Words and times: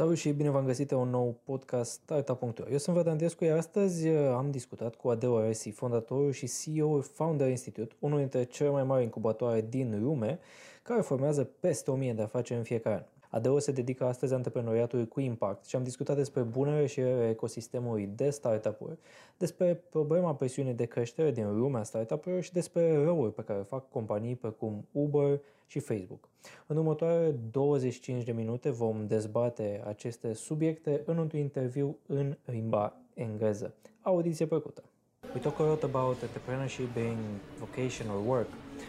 Salut 0.00 0.16
și 0.16 0.30
bine 0.32 0.50
v-am 0.50 0.64
găsit 0.64 0.90
la 0.90 0.96
un 0.96 1.08
nou 1.08 1.40
podcast 1.44 1.90
Startup.ro. 1.90 2.64
Eu 2.70 2.78
sunt 2.78 2.96
Vlad 2.96 3.06
Andrescu, 3.06 3.44
iar 3.44 3.56
astăzi 3.56 4.08
uh, 4.08 4.34
am 4.36 4.50
discutat 4.50 4.94
cu 4.94 5.08
Adeu 5.08 5.36
Aresi, 5.36 5.70
fondatorul 5.70 6.32
și 6.32 6.50
CEO 6.62 7.00
Founder 7.00 7.48
Institute, 7.48 7.94
unul 7.98 8.18
dintre 8.18 8.44
cele 8.44 8.70
mai 8.70 8.84
mari 8.84 9.02
incubatoare 9.02 9.66
din 9.68 10.02
lume, 10.02 10.38
care 10.82 11.00
formează 11.00 11.44
peste 11.44 11.90
1000 11.90 12.12
de 12.12 12.22
afaceri 12.22 12.58
în 12.58 12.64
fiecare 12.64 12.94
an. 12.94 13.02
ADO 13.30 13.58
se 13.58 13.72
dedică 13.72 14.04
astăzi 14.04 14.34
antreprenoriatului 14.34 15.08
cu 15.08 15.20
impact 15.20 15.64
și 15.64 15.76
am 15.76 15.82
discutat 15.82 16.16
despre 16.16 16.42
bunele 16.42 16.86
și 16.86 17.00
rele 17.00 17.28
ecosistemului 17.28 18.10
de 18.16 18.30
startup-uri, 18.30 18.98
despre 19.36 19.82
problema 19.90 20.34
presiunii 20.34 20.72
de 20.72 20.84
creștere 20.84 21.30
din 21.30 21.58
lumea 21.58 21.82
startup-urilor 21.82 22.42
și 22.42 22.52
despre 22.52 23.02
răul 23.04 23.30
pe 23.30 23.42
care 23.42 23.62
fac 23.62 23.88
companii 23.88 24.36
precum 24.36 24.86
Uber 24.92 25.40
și 25.66 25.78
Facebook. 25.78 26.28
În 26.66 26.76
următoarele 26.76 27.34
25 27.50 28.22
de 28.22 28.32
minute 28.32 28.70
vom 28.70 29.06
dezbate 29.06 29.82
aceste 29.86 30.32
subiecte 30.32 31.02
în 31.04 31.18
un 31.18 31.28
interviu 31.32 31.96
în 32.06 32.36
limba 32.44 32.96
engleză. 33.14 33.74
Audiție 34.02 34.46
plăcută! 34.46 34.89
We 35.32 35.40
talk 35.40 35.60
a 35.60 35.62
lot 35.62 35.84
about 35.84 36.16
entrepreneurship 36.22 36.92
being 36.92 37.38
vocational 37.60 38.20
work, 38.20 38.48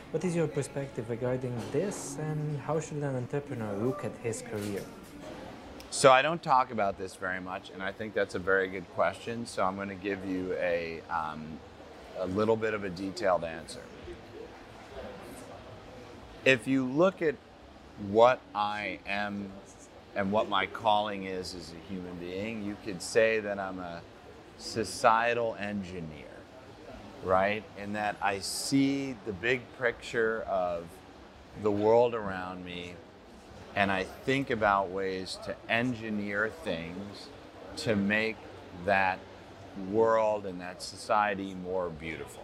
What 0.10 0.24
is 0.26 0.36
your 0.36 0.48
perspective 0.48 1.08
regarding 1.08 1.56
this, 1.72 2.18
and 2.20 2.60
how 2.62 2.80
should 2.80 2.98
an 2.98 3.16
entrepreneur 3.16 3.74
look 3.78 4.04
at 4.04 4.12
his 4.24 4.42
career? 4.42 4.82
So 5.92 6.12
I 6.12 6.24
don't 6.24 6.42
talk 6.42 6.72
about 6.72 6.98
this 6.98 7.14
very 7.14 7.40
much, 7.40 7.70
and 7.70 7.84
I 7.84 7.92
think 7.92 8.16
that's 8.16 8.34
a 8.34 8.40
very 8.40 8.68
good 8.70 8.90
question. 8.96 9.46
So 9.46 9.64
I'm 9.64 9.76
going 9.76 9.90
to 9.90 10.02
give 10.10 10.26
you 10.26 10.54
a 10.54 11.02
um, 11.12 11.60
a 12.18 12.26
little 12.26 12.56
bit 12.56 12.74
of 12.74 12.84
a 12.84 12.90
detailed 12.90 13.44
answer. 13.44 13.84
If 16.44 16.68
you 16.68 16.86
look 16.86 17.22
at 17.22 17.36
what 18.10 18.40
I 18.56 18.98
am 19.06 19.52
and 20.16 20.32
what 20.32 20.50
my 20.50 20.66
calling 20.66 21.26
is 21.26 21.54
as 21.54 21.72
a 21.72 21.94
human 21.94 22.16
being, 22.16 22.64
you 22.64 22.78
could 22.84 23.02
say 23.02 23.40
that 23.42 23.60
I'm 23.60 23.80
a 23.80 24.02
societal 24.58 25.56
engineer 25.60 26.31
right? 27.24 27.64
In 27.78 27.94
that 27.94 28.16
I 28.22 28.40
see 28.40 29.16
the 29.26 29.34
big 29.34 29.62
picture 29.80 30.44
of 30.44 30.86
the 31.62 31.72
world 31.72 32.14
around 32.14 32.66
me 32.66 32.96
and 33.76 33.92
I 33.92 34.04
think 34.04 34.50
about 34.50 34.90
ways 34.90 35.38
to 35.46 35.56
engineer 35.70 36.52
things 36.64 37.28
to 37.78 37.96
make 37.96 38.36
that 38.86 39.20
world 39.90 40.46
and 40.46 40.60
that 40.60 40.82
society 40.82 41.54
more 41.54 41.90
beautiful. 41.90 42.44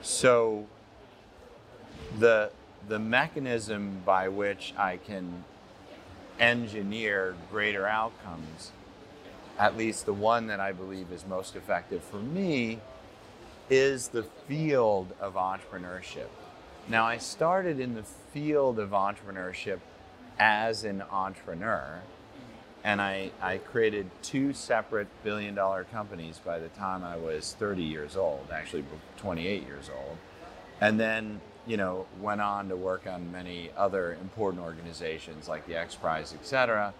So 0.00 0.66
the 2.18 2.50
the 2.88 2.98
mechanism 2.98 4.00
by 4.06 4.28
which 4.28 4.72
I 4.78 4.96
can 4.96 5.44
engineer 6.38 7.34
greater 7.50 7.86
outcomes, 7.86 8.70
at 9.58 9.76
least 9.76 10.06
the 10.06 10.14
one 10.14 10.46
that 10.46 10.60
I 10.60 10.72
believe 10.72 11.12
is 11.12 11.26
most 11.26 11.56
effective 11.56 12.02
for 12.02 12.18
me, 12.18 12.78
is 13.70 14.08
the 14.08 14.22
field 14.22 15.12
of 15.20 15.34
entrepreneurship. 15.34 16.28
Now, 16.88 17.04
I 17.04 17.18
started 17.18 17.80
in 17.80 17.94
the 17.94 18.02
field 18.02 18.78
of 18.78 18.90
entrepreneurship 18.90 19.80
as 20.38 20.84
an 20.84 21.02
entrepreneur, 21.10 22.00
and 22.82 23.00
I, 23.02 23.30
I 23.42 23.58
created 23.58 24.10
two 24.22 24.52
separate 24.52 25.08
billion 25.22 25.54
dollar 25.54 25.84
companies 25.84 26.38
by 26.42 26.58
the 26.58 26.68
time 26.68 27.04
I 27.04 27.16
was 27.16 27.54
30 27.58 27.82
years 27.82 28.16
old, 28.16 28.48
actually 28.52 28.84
28 29.18 29.66
years 29.66 29.90
old. 29.94 30.16
And 30.80 30.98
then, 30.98 31.40
you 31.66 31.76
know, 31.76 32.06
went 32.20 32.40
on 32.40 32.68
to 32.68 32.76
work 32.76 33.06
on 33.06 33.30
many 33.32 33.70
other 33.76 34.16
important 34.22 34.62
organizations 34.62 35.48
like 35.48 35.66
the 35.66 35.76
X 35.76 35.94
Prize, 35.94 36.32
et 36.32 36.46
cetera, 36.46 36.94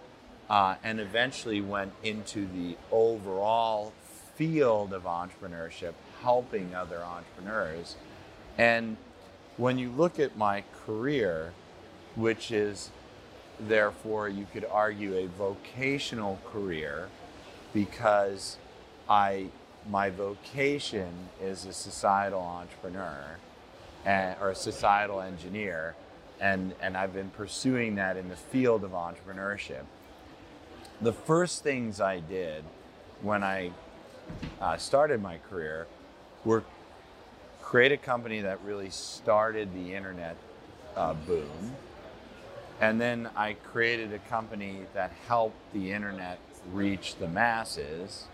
uh, 0.51 0.75
and 0.83 1.01
eventually 1.01 1.61
went 1.61 1.93
into 2.03 2.47
the 2.47 2.77
overall 2.91 3.93
field 4.35 4.93
of 4.93 5.05
entrepreneurship 5.05 5.95
helping 6.23 6.75
other 6.75 7.03
entrepreneurs. 7.03 7.97
And 8.57 8.97
when 9.57 9.79
you 9.79 9.91
look 9.91 10.19
at 10.19 10.37
my 10.37 10.65
career, 10.85 11.53
which 12.15 12.51
is 12.51 12.91
therefore 13.61 14.29
you 14.29 14.47
could 14.53 14.65
argue 14.65 15.17
a 15.17 15.27
vocational 15.27 16.39
career 16.51 17.09
because 17.75 18.57
I 19.09 19.47
my 19.89 20.11
vocation 20.11 21.09
is 21.41 21.65
a 21.65 21.73
societal 21.73 22.41
entrepreneur 22.41 23.39
and, 24.05 24.37
or 24.41 24.51
a 24.51 24.55
societal 24.55 25.21
engineer 25.21 25.95
and, 26.41 26.75
and 26.81 26.97
I've 26.97 27.15
been 27.15 27.31
pursuing 27.31 27.97
that 27.97 28.17
in 28.17 28.29
the 28.29 28.37
field 28.37 28.85
of 28.85 28.93
entrepreneurship. 28.93 29.85
The 31.01 31.13
first 31.13 31.63
things 31.63 32.01
I 32.01 32.21
did 32.21 32.65
when 33.23 33.43
I 33.43 33.73
uh, 34.61 34.77
started 34.77 35.23
my 35.23 35.39
career 35.51 35.87
were 36.49 36.65
create 37.61 37.93
a 37.93 37.97
company 37.99 38.41
that 38.41 38.59
really 38.65 38.89
started 38.89 39.75
the 39.75 39.95
internet 39.95 40.35
uh, 40.97 41.13
boom. 41.13 41.77
And 42.81 42.99
then 42.99 43.29
I 43.37 43.53
created 43.53 44.15
a 44.15 44.19
company 44.31 44.87
that 44.95 45.13
helped 45.27 45.59
the 45.75 45.93
internet 45.93 46.39
reach 46.73 47.17
the 47.17 47.29
masses. 47.29 48.25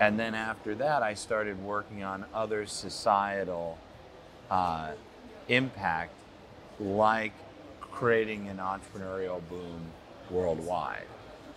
And 0.00 0.18
then 0.18 0.34
after 0.34 0.74
that, 0.76 1.02
I 1.02 1.12
started 1.12 1.62
working 1.62 2.02
on 2.02 2.24
other 2.32 2.64
societal 2.64 3.76
uh, 4.50 4.92
impact, 5.48 6.14
like 6.80 7.34
creating 7.82 8.48
an 8.48 8.56
entrepreneurial 8.56 9.46
boom 9.50 9.82
worldwide. 10.30 11.06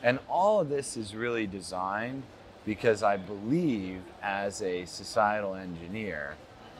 And 0.04 0.20
all 0.28 0.60
of 0.60 0.68
this 0.68 0.98
is 0.98 1.16
really 1.16 1.48
designed 1.48 2.24
because 2.69 3.02
I 3.02 3.18
believe 3.18 4.03
as 4.22 4.62
a 4.62 4.85
societal 4.85 5.56
engineer 5.56 6.35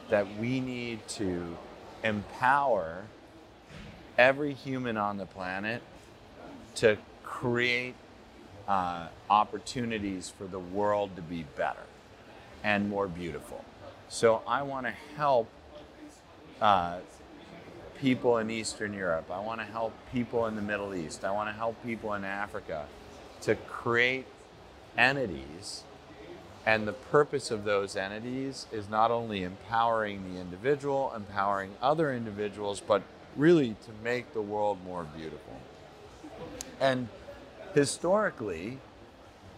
that 0.08 0.24
we 0.38 0.60
need 0.60 1.00
to 1.08 1.56
empower 2.04 3.02
every 4.16 4.54
human 4.54 4.96
on 4.96 5.16
the 5.16 5.26
planet 5.26 5.82
to 6.76 6.96
create 7.24 7.96
uh, 8.68 9.08
opportunities 9.28 10.30
for 10.30 10.44
the 10.44 10.60
world 10.60 11.16
to 11.16 11.22
be 11.22 11.44
better 11.56 11.82
and 12.62 12.88
more 12.88 13.08
beautiful. 13.08 13.64
So 14.08 14.42
I 14.46 14.62
want 14.62 14.86
to 14.86 14.94
help 15.16 15.48
uh, 16.60 16.98
people 17.98 18.38
in 18.38 18.48
Eastern 18.48 18.94
Europe. 18.94 19.28
I 19.28 19.40
want 19.40 19.58
to 19.58 19.66
help 19.66 19.92
people 20.12 20.46
in 20.46 20.54
the 20.54 20.62
Middle 20.62 20.94
East. 20.94 21.24
I 21.24 21.32
want 21.32 21.48
to 21.48 21.52
help 21.52 21.84
people 21.84 22.14
in 22.14 22.22
Africa 22.22 22.86
to 23.40 23.56
create 23.56 24.26
entities. 25.00 25.82
And 26.66 26.86
the 26.86 26.92
purpose 26.92 27.50
of 27.50 27.64
those 27.64 27.96
entities 27.96 28.66
is 28.70 28.88
not 28.88 29.10
only 29.10 29.42
empowering 29.42 30.32
the 30.32 30.40
individual, 30.40 31.10
empowering 31.16 31.70
other 31.80 32.12
individuals, 32.12 32.82
but 32.86 33.02
really 33.34 33.70
to 33.86 33.90
make 34.04 34.34
the 34.34 34.42
world 34.42 34.78
more 34.84 35.04
beautiful. 35.16 35.56
And 36.78 37.08
historically, 37.74 38.78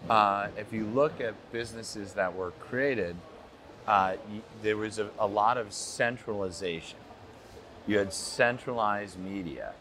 uh, 0.08 0.48
if 0.56 0.72
you 0.72 0.86
look 0.86 1.20
at 1.20 1.34
businesses 1.50 2.12
that 2.12 2.34
were 2.34 2.52
created, 2.52 3.16
uh, 3.86 4.14
there 4.62 4.76
was 4.76 5.00
a, 5.00 5.10
a 5.18 5.26
lot 5.26 5.58
of 5.58 5.72
centralization. 5.72 6.98
You 7.88 7.98
had 7.98 8.12
centralized 8.12 9.18
media, 9.18 9.72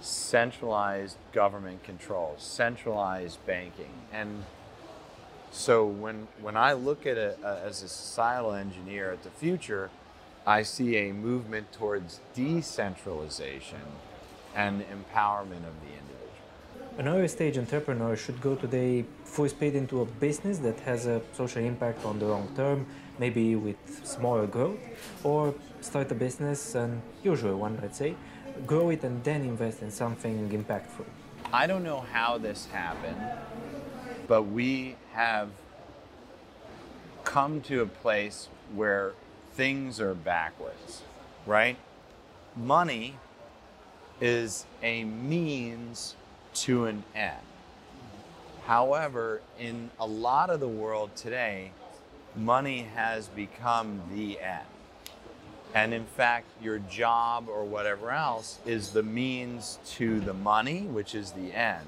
centralized 0.00 1.16
government 1.32 1.82
control, 1.82 2.36
centralized 2.38 3.44
banking, 3.44 3.90
and 4.12 4.44
so 5.50 5.84
when, 5.84 6.28
when 6.40 6.56
I 6.56 6.72
look 6.74 7.06
at 7.06 7.18
it 7.18 7.38
as 7.42 7.82
a 7.82 7.88
societal 7.88 8.52
engineer 8.52 9.10
at 9.10 9.22
the 9.22 9.30
future, 9.30 9.90
I 10.46 10.62
see 10.62 10.96
a 10.96 11.12
movement 11.12 11.72
towards 11.72 12.20
decentralization 12.34 13.82
and 14.54 14.82
empowerment 14.82 15.64
of 15.66 15.74
the 15.82 15.90
individual. 15.90 16.98
An 16.98 17.08
early 17.08 17.28
stage 17.28 17.58
entrepreneur 17.58 18.16
should 18.16 18.40
go 18.40 18.54
today 18.54 19.04
full 19.24 19.48
speed 19.48 19.74
into 19.74 20.00
a 20.00 20.04
business 20.04 20.58
that 20.58 20.78
has 20.80 21.06
a 21.06 21.20
social 21.32 21.62
impact 21.62 22.04
on 22.04 22.18
the 22.18 22.26
long 22.26 22.48
term, 22.56 22.86
maybe 23.18 23.56
with 23.56 23.76
smaller 24.04 24.46
growth, 24.46 24.78
or 25.24 25.54
start 25.80 26.10
a 26.10 26.14
business, 26.14 26.74
an 26.74 27.02
usual 27.22 27.58
one, 27.58 27.78
let's 27.82 27.98
say, 27.98 28.14
grow 28.66 28.90
it 28.90 29.02
and 29.02 29.22
then 29.24 29.42
invest 29.42 29.82
in 29.82 29.90
something 29.90 30.48
impactful. 30.50 31.04
I 31.52 31.66
don't 31.66 31.82
know 31.82 32.04
how 32.12 32.38
this 32.38 32.66
happened 32.66 33.20
but 34.30 34.44
we 34.44 34.94
have 35.20 35.50
come 37.24 37.60
to 37.60 37.82
a 37.82 37.86
place 37.86 38.48
where 38.74 39.12
things 39.52 40.00
are 40.00 40.14
backwards, 40.14 41.02
right? 41.44 41.76
Money 42.56 43.16
is 44.18 44.64
a 44.82 45.04
means 45.04 46.14
to 46.54 46.86
an 46.86 47.04
end. 47.14 47.36
However, 48.64 49.42
in 49.58 49.90
a 49.98 50.06
lot 50.06 50.48
of 50.48 50.58
the 50.58 50.68
world 50.68 51.14
today, 51.16 51.72
money 52.34 52.88
has 52.94 53.28
become 53.28 54.00
the 54.14 54.40
end. 54.40 54.64
And 55.74 55.92
in 55.92 56.06
fact, 56.06 56.46
your 56.62 56.78
job 56.78 57.46
or 57.46 57.64
whatever 57.64 58.10
else 58.10 58.58
is 58.64 58.90
the 58.90 59.02
means 59.02 59.78
to 59.96 60.20
the 60.20 60.32
money, 60.32 60.80
which 60.80 61.14
is 61.14 61.32
the 61.32 61.52
end. 61.52 61.86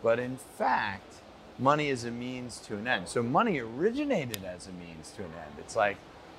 but 0.00 0.20
in 0.20 0.36
fact, 0.36 1.14
money 1.58 1.88
is 1.88 2.04
a 2.04 2.10
means 2.10 2.58
to 2.58 2.76
an 2.76 2.86
end. 2.86 3.08
So 3.08 3.22
money 3.22 3.58
originated 3.58 4.44
as 4.44 4.66
a 4.66 4.72
means 4.72 5.10
to 5.16 5.22
an 5.22 5.32
end. 5.32 5.54
It's 5.58 5.76
like, 5.76 5.96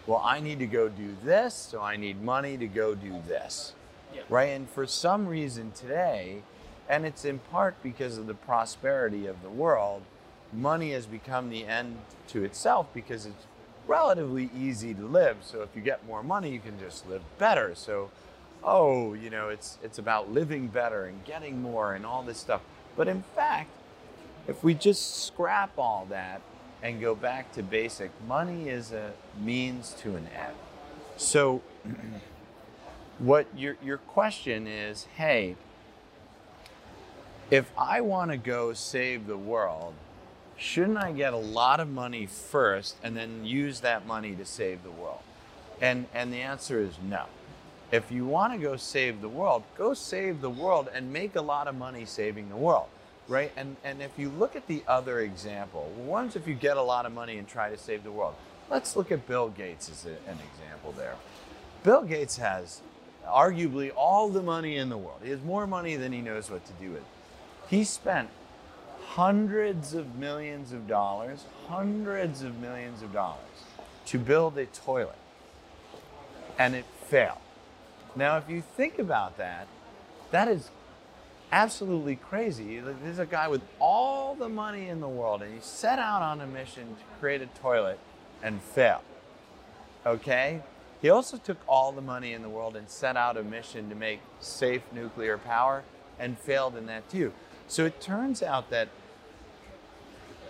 well, 0.08 0.22
I 0.24 0.40
need 0.40 0.60
to 0.60 0.66
go 0.66 0.90
do 0.90 1.16
this, 1.24 1.54
so 1.54 1.82
I 1.82 1.98
need 1.98 2.22
money 2.22 2.58
to 2.58 2.68
go 2.68 2.96
do 2.96 3.22
this. 3.28 3.74
Yeah. 4.14 4.22
Right? 4.30 4.50
And 4.50 4.70
for 4.70 4.88
some 4.88 5.28
reason 5.28 5.72
today, 5.72 6.42
and 6.88 7.06
it's 7.06 7.26
in 7.26 7.40
part 7.40 7.76
because 7.84 8.18
of 8.18 8.26
the 8.26 8.34
prosperity 8.34 9.28
of 9.28 9.42
the 9.44 9.50
world, 9.50 10.02
money 10.52 10.92
has 10.92 11.06
become 11.06 11.50
the 11.50 11.68
end 11.68 11.98
to 12.30 12.44
itself 12.44 12.88
because 12.94 13.26
it's 13.26 13.46
relatively 13.88 14.50
easy 14.58 14.94
to 14.94 15.06
live. 15.06 15.38
So 15.42 15.62
if 15.62 15.70
you 15.76 15.82
get 15.82 16.06
more 16.08 16.24
money, 16.24 16.52
you 16.52 16.60
can 16.60 16.80
just 16.80 17.08
live 17.08 17.22
better. 17.38 17.76
So, 17.76 18.10
oh, 18.64 19.14
you 19.14 19.30
know, 19.30 19.50
it's 19.50 19.78
it's 19.84 20.00
about 20.00 20.32
living 20.32 20.68
better 20.68 21.06
and 21.06 21.24
getting 21.26 21.62
more 21.62 21.94
and 21.94 22.06
all 22.06 22.24
this 22.24 22.38
stuff. 22.38 22.62
But 22.96 23.08
in 23.08 23.24
fact, 23.36 23.70
if 24.50 24.64
we 24.64 24.74
just 24.74 25.26
scrap 25.26 25.78
all 25.78 26.08
that 26.10 26.42
and 26.82 27.00
go 27.00 27.14
back 27.14 27.52
to 27.54 27.62
basic, 27.62 28.10
money 28.28 28.68
is 28.68 28.92
a 28.92 29.12
means 29.40 29.96
to 30.00 30.16
an 30.16 30.28
end. 30.36 30.56
So 31.18 31.62
what 33.20 33.46
your 33.56 33.78
your 33.84 33.98
question 33.98 34.66
is, 34.66 35.06
hey, 35.16 35.56
if 37.52 37.72
I 37.78 38.02
want 38.02 38.32
to 38.32 38.38
go 38.38 38.74
save 38.74 39.28
the 39.28 39.38
world, 39.38 39.94
shouldn't 40.58 40.98
I 40.98 41.12
get 41.12 41.34
a 41.34 41.38
lot 41.38 41.80
of 41.80 41.88
money 41.88 42.26
first 42.26 42.96
and 43.04 43.16
then 43.16 43.46
use 43.46 43.82
that 43.82 44.08
money 44.08 44.36
to 44.36 44.46
save 44.46 44.84
the 44.84 44.92
world? 44.92 45.22
And 45.80 46.08
and 46.12 46.34
the 46.34 46.42
answer 46.42 46.80
is 46.80 46.94
no. 47.08 47.26
If 47.92 48.12
you 48.12 48.26
want 48.26 48.54
to 48.54 48.60
go 48.60 48.78
save 48.78 49.22
the 49.22 49.30
world, 49.30 49.64
go 49.78 49.94
save 49.94 50.42
the 50.42 50.50
world 50.50 50.90
and 50.94 51.14
make 51.14 51.36
a 51.36 51.42
lot 51.42 51.68
of 51.68 51.76
money 51.76 52.06
saving 52.06 52.50
the 52.50 52.56
world, 52.56 52.88
right? 53.30 53.52
And 53.56 53.78
and 53.84 54.02
if 54.02 54.12
you 54.18 54.30
look 54.30 54.56
at 54.56 54.68
the 54.68 54.84
other 54.88 55.22
example, 55.22 55.90
one's 55.96 56.36
if 56.36 56.48
you 56.48 56.56
get 56.56 56.76
a 56.76 56.82
lot 56.82 57.06
of 57.06 57.14
money 57.14 57.38
and 57.38 57.48
try 57.48 57.70
to 57.70 57.78
save 57.78 58.04
the 58.04 58.12
world. 58.12 58.36
Let's 58.70 58.96
look 58.96 59.12
at 59.12 59.28
Bill 59.28 59.50
Gates 59.50 59.90
as 59.90 60.06
a, 60.06 60.10
an 60.30 60.38
example 60.54 60.92
there. 60.92 61.16
Bill 61.84 62.04
Gates 62.04 62.38
has 62.38 62.82
arguably 63.28 63.92
all 63.96 64.30
the 64.30 64.42
money 64.42 64.76
in 64.76 64.90
the 64.90 64.98
world. 64.98 65.22
He 65.24 65.30
has 65.30 65.42
more 65.42 65.66
money 65.66 65.96
than 65.96 66.12
he 66.12 66.22
knows 66.22 66.52
what 66.52 66.66
to 66.66 66.74
do 66.74 66.92
with. 66.92 67.04
He 67.70 67.84
spent 67.84 68.30
hundreds 69.10 69.94
of 69.94 70.16
millions 70.16 70.72
of 70.72 70.88
dollars, 70.88 71.46
hundreds 71.68 72.44
of 72.44 72.60
millions 72.60 73.02
of 73.02 73.12
dollars 73.12 73.40
to 74.08 74.20
build 74.20 74.58
a 74.58 74.66
toilet. 74.66 75.16
And 76.58 76.76
it 76.76 76.86
failed. 77.08 77.38
Now, 78.16 78.38
if 78.38 78.50
you 78.50 78.62
think 78.62 79.00
about 79.00 79.38
that, 79.38 79.68
that 80.32 80.48
is 80.48 80.70
absolutely 81.52 82.16
crazy. 82.16 82.80
There's 82.80 83.20
a 83.20 83.26
guy 83.26 83.48
with 83.48 83.62
all 83.80 84.36
the 84.36 84.50
money 84.50 84.90
in 84.90 85.00
the 85.00 85.10
world, 85.10 85.42
and 85.42 85.54
he 85.54 85.60
set 85.62 86.00
out 86.00 86.22
on 86.22 86.42
a 86.42 86.48
mission 86.48 86.96
to 86.96 87.20
create 87.20 87.42
a 87.42 87.48
toilet 87.48 88.00
and 88.42 88.62
failed. 88.62 89.02
Okay? 90.06 90.62
He 91.02 91.10
also 91.10 91.38
took 91.38 91.58
all 91.68 91.92
the 91.92 92.02
money 92.02 92.34
in 92.34 92.42
the 92.42 92.50
world 92.50 92.76
and 92.76 92.90
set 92.90 93.16
out 93.16 93.38
a 93.38 93.44
mission 93.44 93.90
to 93.90 93.96
make 93.96 94.20
safe 94.40 94.82
nuclear 94.92 95.38
power 95.38 95.84
and 96.20 96.38
failed 96.38 96.76
in 96.76 96.88
that 96.88 97.10
too. 97.10 97.32
So 97.68 97.86
it 97.86 98.02
turns 98.02 98.44
out 98.44 98.70
that 98.72 98.90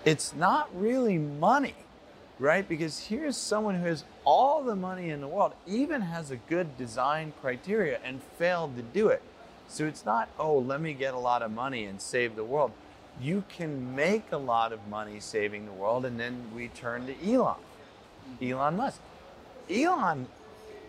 it's 0.05 0.33
not 0.33 0.69
really 0.73 1.17
money, 1.17 1.75
right? 2.39 2.67
Because 2.67 2.99
here's 2.99 3.37
someone 3.37 3.75
who 3.75 3.85
has 3.85 4.05
all 4.23 4.63
the 4.63 4.75
money 4.75 5.09
in 5.09 5.21
the 5.21 5.27
world, 5.27 5.53
even 5.67 6.01
has 6.01 6.31
a 6.31 6.37
good 6.37 6.77
design 6.77 7.33
criteria 7.41 7.99
and 8.03 8.23
failed 8.37 8.75
to 8.77 8.81
do 8.81 9.09
it. 9.09 9.21
So 9.69 9.85
it's 9.85 10.05
not, 10.05 10.29
oh, 10.37 10.57
let 10.57 10.81
me 10.81 10.93
get 10.93 11.13
a 11.13 11.19
lot 11.19 11.41
of 11.41 11.51
money 11.51 11.85
and 11.85 12.01
save 12.01 12.35
the 12.35 12.43
world. 12.43 12.71
You 13.21 13.43
can 13.47 13.95
make 13.95 14.31
a 14.31 14.37
lot 14.37 14.73
of 14.73 14.87
money 14.87 15.19
saving 15.19 15.65
the 15.65 15.71
world, 15.71 16.05
and 16.05 16.19
then 16.19 16.51
we 16.55 16.69
turn 16.69 17.05
to 17.05 17.31
Elon, 17.31 17.55
Elon 18.41 18.75
Musk. 18.75 18.99
Elon 19.69 20.27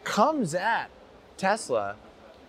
comes 0.02 0.54
at 0.54 0.90
Tesla, 1.36 1.96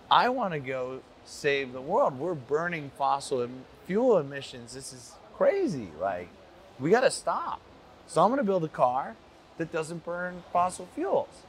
I 0.10 0.30
want 0.30 0.54
to 0.54 0.60
go 0.60 1.02
save 1.26 1.72
the 1.74 1.82
world. 1.82 2.20
We're 2.20 2.34
burning 2.34 2.92
fossil 2.98 3.48
fuel 3.86 4.18
emissions. 4.18 4.74
This 4.74 4.92
is 4.92 5.14
crazy. 5.36 5.88
Like, 6.00 6.30
we 6.80 6.90
got 6.90 7.02
to 7.02 7.12
stop. 7.12 7.62
So 8.08 8.22
I'm 8.22 8.30
going 8.30 8.40
to 8.40 8.44
build 8.44 8.64
a 8.66 8.70
car 8.70 9.16
that 9.58 9.72
doesn't 9.72 10.04
burn 10.04 10.44
fossil 10.52 10.88
fuels. 10.94 11.44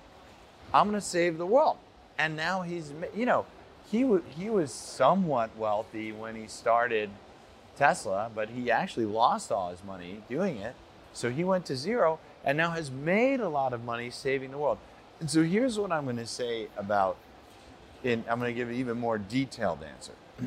I'm 0.72 0.88
going 0.88 1.00
to 1.00 1.06
save 1.06 1.38
the 1.38 1.46
world. 1.46 1.78
And 2.18 2.36
now 2.36 2.62
he's, 2.62 2.92
you 3.16 3.26
know, 3.26 3.46
he, 3.92 4.02
w- 4.02 4.24
he 4.36 4.48
was 4.48 4.72
somewhat 4.72 5.54
wealthy 5.54 6.12
when 6.12 6.34
he 6.34 6.46
started 6.46 7.10
Tesla, 7.76 8.30
but 8.34 8.48
he 8.48 8.70
actually 8.70 9.04
lost 9.04 9.52
all 9.52 9.70
his 9.70 9.84
money 9.84 10.22
doing 10.30 10.56
it. 10.56 10.74
So 11.12 11.28
he 11.30 11.44
went 11.44 11.66
to 11.66 11.76
zero 11.76 12.18
and 12.42 12.56
now 12.56 12.70
has 12.70 12.90
made 12.90 13.40
a 13.40 13.50
lot 13.50 13.74
of 13.74 13.84
money 13.84 14.08
saving 14.08 14.50
the 14.50 14.56
world. 14.56 14.78
And 15.20 15.30
so 15.30 15.42
here's 15.42 15.78
what 15.78 15.92
I'm 15.92 16.04
going 16.04 16.16
to 16.16 16.26
say 16.26 16.68
about, 16.78 17.18
in, 18.02 18.24
I'm 18.30 18.40
going 18.40 18.52
to 18.52 18.58
give 18.58 18.70
an 18.70 18.76
even 18.76 18.98
more 18.98 19.18
detailed 19.18 19.80
answer. 19.82 20.14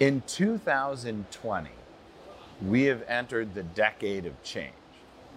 In 0.00 0.22
2020, 0.26 1.70
we 2.66 2.82
have 2.82 3.02
entered 3.08 3.54
the 3.54 3.62
decade 3.62 4.26
of 4.26 4.42
change 4.42 4.72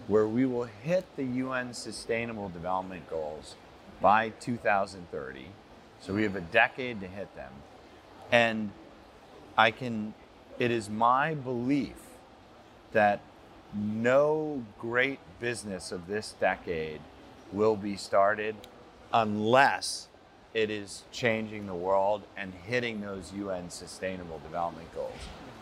where 0.08 0.26
we 0.26 0.44
will 0.44 0.64
hit 0.64 1.04
the 1.16 1.24
UN 1.24 1.72
Sustainable 1.72 2.48
Development 2.48 3.08
Goals 3.08 3.54
by 4.00 4.30
2030. 4.40 5.46
So 6.00 6.14
we 6.14 6.22
have 6.22 6.36
a 6.36 6.40
decade 6.40 7.00
to 7.00 7.06
hit 7.06 7.34
them. 7.36 7.52
And 8.32 8.70
I 9.56 9.70
can, 9.70 10.14
it 10.58 10.70
is 10.70 10.88
my 10.88 11.34
belief 11.34 11.96
that 12.92 13.20
no 13.74 14.64
great 14.78 15.20
business 15.38 15.92
of 15.92 16.06
this 16.06 16.34
decade 16.40 17.00
will 17.52 17.76
be 17.76 17.96
started 17.96 18.56
unless 19.12 20.08
it 20.54 20.70
is 20.70 21.04
changing 21.12 21.66
the 21.66 21.74
world 21.74 22.22
and 22.36 22.52
hitting 22.66 23.00
those 23.00 23.32
UN 23.32 23.70
Sustainable 23.70 24.40
Development 24.40 24.92
Goals. 24.94 25.12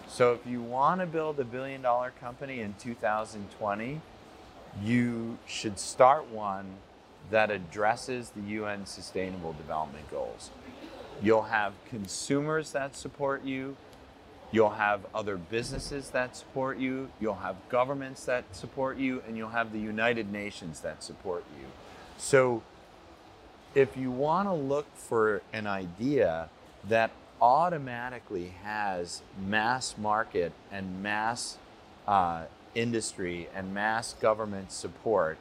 So 0.09 0.33
if 0.33 0.47
you 0.47 0.63
want 0.63 1.01
to 1.01 1.07
build 1.07 1.39
a 1.41 1.45
billion 1.45 1.83
dollar 1.83 2.13
company 2.19 2.61
in 2.61 2.75
2020, 2.79 4.01
you 4.83 5.39
should 5.47 5.79
start 5.79 6.31
one 6.31 6.67
that 7.31 7.51
addresses 7.51 8.31
the 8.31 8.41
UN 8.41 8.87
Sustainable 8.87 9.53
Development 9.53 10.09
Goals. 10.11 10.51
You'll 11.23 11.43
have 11.43 11.73
consumers 11.89 12.73
that 12.73 12.95
support 12.97 13.45
you, 13.45 13.77
you'll 14.53 14.71
have 14.71 15.05
other 15.15 15.37
businesses 15.37 16.11
that 16.11 16.37
support 16.37 16.79
you, 16.79 17.11
you'll 17.21 17.35
have 17.35 17.57
governments 17.69 18.25
that 18.25 18.55
support 18.55 18.99
you, 18.99 19.23
and 19.27 19.37
you'll 19.37 19.51
have 19.51 19.73
the 19.73 19.81
United 19.81 20.33
Nations 20.33 20.81
that 20.81 21.03
support 21.03 21.45
you. 21.59 21.67
So 22.17 22.63
if 23.75 23.97
you 23.97 24.11
want 24.11 24.49
to 24.49 24.55
look 24.55 24.87
for 24.97 25.43
an 25.53 25.67
idea 25.67 26.49
that 26.89 27.11
automatically 27.41 28.55
has 28.63 29.23
mass 29.47 29.97
market 29.99 30.53
and 30.73 31.03
mass 31.03 31.59
uh, 32.07 32.45
industry 32.75 33.49
and 33.55 33.75
mass 33.75 34.15
government 34.15 34.73
support, 34.73 35.39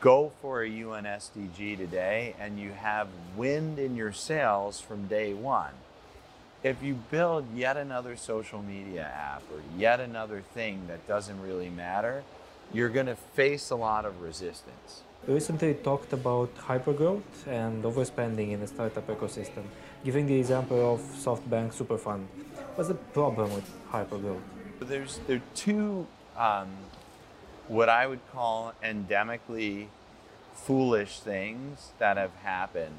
go 0.00 0.32
for 0.40 0.62
a 0.62 0.68
UN 0.68 1.04
SDG 1.04 1.76
today 1.76 2.34
and 2.38 2.58
you 2.58 2.70
have 2.70 3.08
wind 3.36 3.78
in 3.78 3.96
your 3.96 4.12
sails 4.12 4.80
from 4.80 5.06
day 5.06 5.34
one. 5.34 5.72
If 6.62 6.82
you 6.82 6.94
build 7.10 7.44
yet 7.54 7.76
another 7.76 8.16
social 8.16 8.62
media 8.62 9.02
app 9.02 9.42
or 9.52 9.60
yet 9.76 10.00
another 10.00 10.42
thing 10.54 10.86
that 10.88 11.06
doesn't 11.06 11.40
really 11.40 11.68
matter, 11.68 12.22
you're 12.72 12.88
going 12.88 13.06
to 13.06 13.16
face 13.16 13.70
a 13.70 13.76
lot 13.76 14.04
of 14.04 14.20
resistance. 14.20 15.02
Recently 15.26 15.74
talked 15.74 16.12
about 16.12 16.54
hypergrowth 16.56 17.46
and 17.46 17.82
overspending 17.84 18.52
in 18.52 18.60
the 18.60 18.66
startup 18.66 19.06
ecosystem, 19.06 19.64
giving 20.04 20.26
the 20.26 20.38
example 20.38 20.94
of 20.94 21.00
SoftBank 21.00 21.74
Superfund. 21.74 22.26
What's 22.74 22.88
the 22.88 22.94
problem 22.94 23.52
with 23.54 23.68
hypergrowth? 23.90 24.40
There's 24.80 25.18
there 25.26 25.38
are 25.38 25.42
two 25.54 26.06
um, 26.36 26.68
what 27.68 27.88
I 27.88 28.06
would 28.06 28.20
call 28.32 28.72
endemically 28.82 29.86
foolish 30.54 31.20
things 31.20 31.90
that 31.98 32.16
have 32.16 32.34
happened 32.42 32.96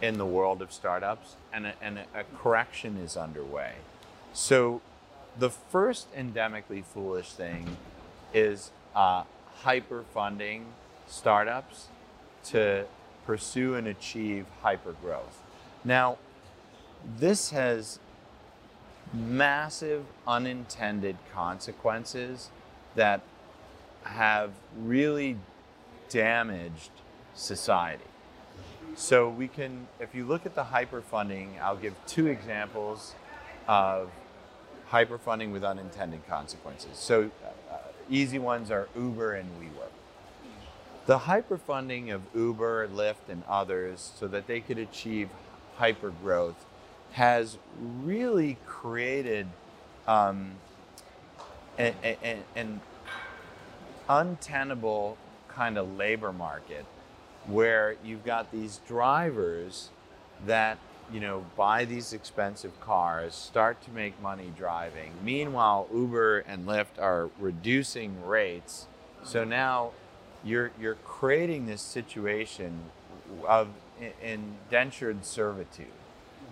in 0.00 0.18
the 0.18 0.26
world 0.26 0.60
of 0.60 0.72
startups, 0.72 1.36
and 1.52 1.66
a, 1.66 1.74
and 1.80 1.98
a 1.98 2.24
correction 2.36 2.96
is 2.96 3.16
underway. 3.16 3.74
So, 4.32 4.80
the 5.38 5.48
first 5.48 6.12
endemically 6.14 6.84
foolish 6.84 7.32
thing 7.32 7.76
is 8.34 8.72
uh, 8.94 9.22
hyper 9.62 10.04
funding 10.12 10.66
startups 11.06 11.86
to 12.46 12.86
pursue 13.24 13.74
and 13.76 13.86
achieve 13.86 14.46
hyper 14.62 14.92
growth. 14.92 15.40
Now, 15.84 16.18
this 17.18 17.50
has 17.50 18.00
massive 19.12 20.04
unintended 20.26 21.16
consequences 21.32 22.50
that 22.94 23.20
have 24.04 24.52
really 24.78 25.36
damaged 26.08 26.90
society. 27.34 28.04
So 28.94 29.28
we 29.28 29.48
can, 29.48 29.88
if 30.00 30.14
you 30.14 30.24
look 30.24 30.46
at 30.46 30.54
the 30.54 30.64
hyper 30.64 31.00
funding, 31.00 31.56
I'll 31.62 31.76
give 31.76 31.94
two 32.06 32.26
examples. 32.26 33.14
of 33.68 34.10
hyperfunding 34.90 35.52
with 35.52 35.64
unintended 35.64 36.26
consequences. 36.28 36.98
So, 36.98 37.30
uh, 37.70 37.76
easy 38.10 38.38
ones 38.38 38.70
are 38.70 38.88
Uber 38.94 39.34
and 39.34 39.48
WeWork. 39.60 39.88
The 41.06 41.20
hyperfunding 41.20 42.14
of 42.14 42.22
Uber, 42.34 42.88
Lyft, 42.88 43.28
and 43.28 43.42
others 43.48 44.12
so 44.18 44.28
that 44.28 44.46
they 44.46 44.60
could 44.60 44.78
achieve 44.78 45.30
hyper 45.76 46.10
growth 46.10 46.66
has 47.12 47.58
really 48.02 48.58
created 48.66 49.46
um, 50.06 50.52
untenable 54.20 55.16
kind 55.48 55.78
of 55.78 55.96
labor 55.96 56.32
market 56.32 56.84
where 57.46 57.96
you've 58.04 58.24
got 58.24 58.52
these 58.52 58.80
drivers 58.86 59.90
that 60.46 60.78
you 61.12 61.20
know 61.20 61.44
buy 61.56 61.84
these 61.84 62.12
expensive 62.12 62.78
cars 62.80 63.34
start 63.34 63.82
to 63.82 63.90
make 63.90 64.20
money 64.20 64.52
driving. 64.56 65.12
Meanwhile 65.22 65.88
uber 65.92 66.40
and 66.40 66.66
lyft 66.66 66.98
are 66.98 67.30
reducing 67.38 68.24
rates. 68.24 68.86
So 69.24 69.44
now 69.44 69.92
you're 70.44 70.70
you're 70.80 70.96
creating 70.96 71.66
this 71.66 71.82
situation 71.82 72.80
of 73.46 73.68
indentured 74.22 75.24
servitude 75.24 75.86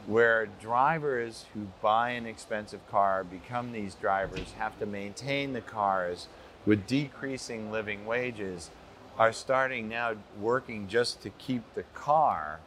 where 0.06 0.46
drivers 0.46 1.44
who 1.54 1.68
buy 1.82 2.10
an 2.10 2.26
expensive 2.26 2.86
car 2.90 3.22
become 3.22 3.72
these 3.72 3.94
drivers 3.94 4.52
have 4.58 4.78
to 4.78 4.86
maintain 4.86 5.52
the 5.52 5.60
cars 5.60 6.26
with 6.66 6.86
decreasing 6.86 7.70
living 7.70 8.06
wages 8.06 8.70
are 9.18 9.32
starting 9.32 9.88
now 9.88 10.14
working 10.38 10.88
just 10.88 11.22
to 11.22 11.30
keep 11.30 11.62
the 11.74 11.82
car 11.94 12.60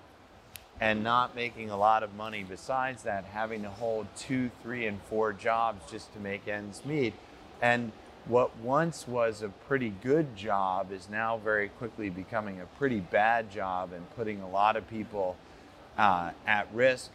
and 0.80 1.04
not 1.04 1.36
making 1.36 1.70
a 1.70 1.78
lot 1.78 2.04
of 2.04 2.14
money. 2.16 2.44
Besides 2.44 3.04
that 3.04 3.24
having 3.26 3.62
to 3.64 3.70
hold 3.70 4.08
two 4.18 4.52
three 4.62 4.86
and 4.86 5.02
four 5.04 5.34
jobs 5.34 5.90
just 5.90 6.14
to 6.14 6.20
make 6.20 6.48
ends 6.48 6.84
meet. 6.86 7.14
And 7.62 7.92
what 8.26 8.58
once 8.58 9.08
was 9.08 9.42
a 9.42 9.50
pretty 9.50 9.94
good 10.02 10.36
job 10.36 10.92
is 10.92 11.10
now 11.10 11.38
very 11.38 11.70
quickly 11.70 12.10
becoming 12.10 12.60
a 12.62 12.66
pretty 12.78 13.00
bad 13.00 13.52
job 13.52 13.92
and 13.94 14.10
putting 14.16 14.42
a 14.42 14.50
lot 14.50 14.76
of 14.76 14.88
people 14.90 15.36
uh, 15.98 16.32
at 16.48 16.68
risk 16.74 17.12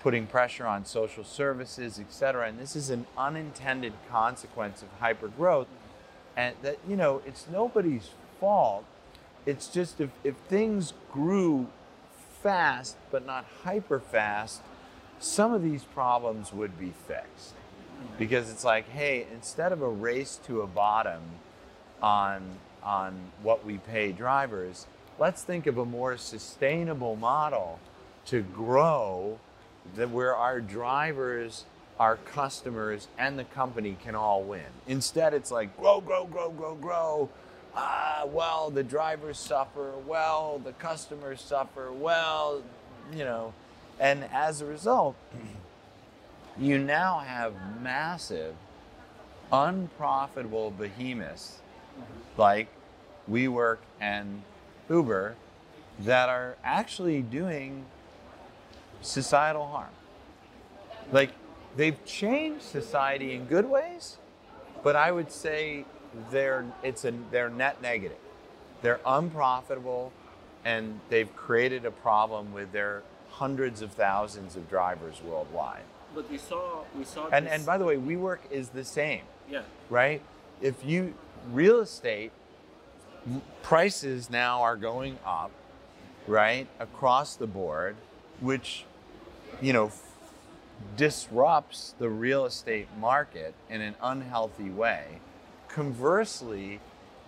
putting 0.00 0.26
pressure 0.26 0.66
on 0.66 0.84
social 0.84 1.24
services 1.24 1.98
et 1.98 2.12
cetera. 2.12 2.48
And 2.48 2.58
this 2.58 2.74
is 2.74 2.90
an 2.90 3.06
unintended 3.18 3.92
consequence 4.10 4.82
of 4.82 4.88
hyper 4.98 5.28
growth 5.28 5.66
and 6.36 6.54
that 6.62 6.78
you 6.88 6.96
know 6.96 7.22
it's 7.26 7.46
nobody's 7.50 8.10
fault. 8.38 8.84
It's 9.46 9.68
just 9.68 10.00
if, 10.00 10.10
if 10.22 10.36
things 10.48 10.92
grew 11.12 11.68
fast 12.42 12.96
but 13.10 13.26
not 13.26 13.44
hyper 13.64 14.00
fast 14.00 14.62
some 15.18 15.52
of 15.52 15.62
these 15.62 15.84
problems 15.84 16.52
would 16.52 16.78
be 16.78 16.92
fixed. 17.06 17.52
Because 18.18 18.50
it's 18.50 18.64
like 18.64 18.88
hey 18.90 19.26
instead 19.32 19.72
of 19.72 19.82
a 19.82 19.88
race 19.88 20.38
to 20.46 20.62
a 20.62 20.66
bottom 20.66 21.20
on 22.02 22.42
on 22.82 23.14
what 23.42 23.64
we 23.64 23.76
pay 23.76 24.10
drivers 24.10 24.86
let's 25.18 25.42
think 25.42 25.66
of 25.66 25.76
a 25.76 25.84
more 25.84 26.16
sustainable 26.16 27.14
model 27.14 27.78
to 28.24 28.40
grow 28.40 29.38
that 29.96 30.10
where 30.10 30.34
our 30.34 30.60
drivers 30.60 31.64
our 32.00 32.16
customers 32.16 33.08
and 33.18 33.38
the 33.38 33.44
company 33.44 33.94
can 34.02 34.14
all 34.14 34.42
win. 34.42 34.64
Instead, 34.86 35.34
it's 35.34 35.50
like 35.50 35.76
grow, 35.76 36.00
grow, 36.00 36.24
grow, 36.24 36.50
grow, 36.50 36.74
grow. 36.74 37.28
Ah, 37.76 38.24
well, 38.26 38.70
the 38.70 38.82
drivers 38.82 39.38
suffer. 39.38 39.92
Well, 40.06 40.58
the 40.64 40.72
customers 40.72 41.42
suffer. 41.42 41.92
Well, 41.92 42.62
you 43.12 43.24
know, 43.24 43.52
and 44.00 44.24
as 44.32 44.62
a 44.62 44.66
result, 44.66 45.14
you 46.58 46.78
now 46.78 47.18
have 47.18 47.52
massive, 47.82 48.54
unprofitable 49.52 50.70
behemoths 50.70 51.58
like 52.38 52.68
WeWork 53.30 53.78
and 54.00 54.42
Uber 54.88 55.36
that 56.00 56.30
are 56.30 56.56
actually 56.64 57.20
doing 57.20 57.84
societal 59.02 59.66
harm. 59.66 59.90
Like 61.12 61.30
they've 61.76 62.02
changed 62.04 62.62
society 62.62 63.34
in 63.34 63.46
good 63.46 63.66
ways, 63.68 64.16
but 64.82 64.96
I 64.96 65.12
would 65.12 65.30
say 65.30 65.84
they're 66.30 66.64
it's 66.82 67.04
a 67.04 67.12
they're 67.30 67.50
net 67.50 67.80
negative. 67.82 68.18
They're 68.82 69.00
unprofitable, 69.06 70.12
and 70.64 71.00
they've 71.10 71.34
created 71.36 71.84
a 71.84 71.90
problem 71.90 72.52
with 72.52 72.72
their 72.72 73.02
hundreds 73.30 73.82
of 73.82 73.92
thousands 73.92 74.56
of 74.56 74.68
drivers 74.68 75.20
worldwide. 75.22 75.82
But 76.14 76.30
we 76.30 76.38
saw 76.38 76.84
we 76.96 77.04
saw 77.04 77.28
And 77.28 77.46
this- 77.46 77.52
and 77.54 77.66
by 77.66 77.78
the 77.78 77.84
way, 77.84 77.96
WeWork 77.96 78.38
is 78.50 78.70
the 78.70 78.84
same, 78.84 79.22
yeah 79.48 79.62
right? 79.88 80.22
If 80.60 80.84
you 80.84 81.14
real 81.52 81.80
estate 81.80 82.32
prices 83.62 84.30
now 84.30 84.62
are 84.62 84.76
going 84.76 85.18
up, 85.26 85.50
right, 86.26 86.66
across 86.78 87.36
the 87.36 87.46
board, 87.46 87.96
which 88.40 88.84
you 89.60 89.72
know 89.72 89.90
disrupts 90.96 91.94
the 91.98 92.08
real 92.08 92.44
estate 92.44 92.88
market 92.98 93.54
in 93.68 93.80
an 93.80 93.94
unhealthy 94.02 94.70
way. 94.70 95.20
Conversely, 95.68 96.80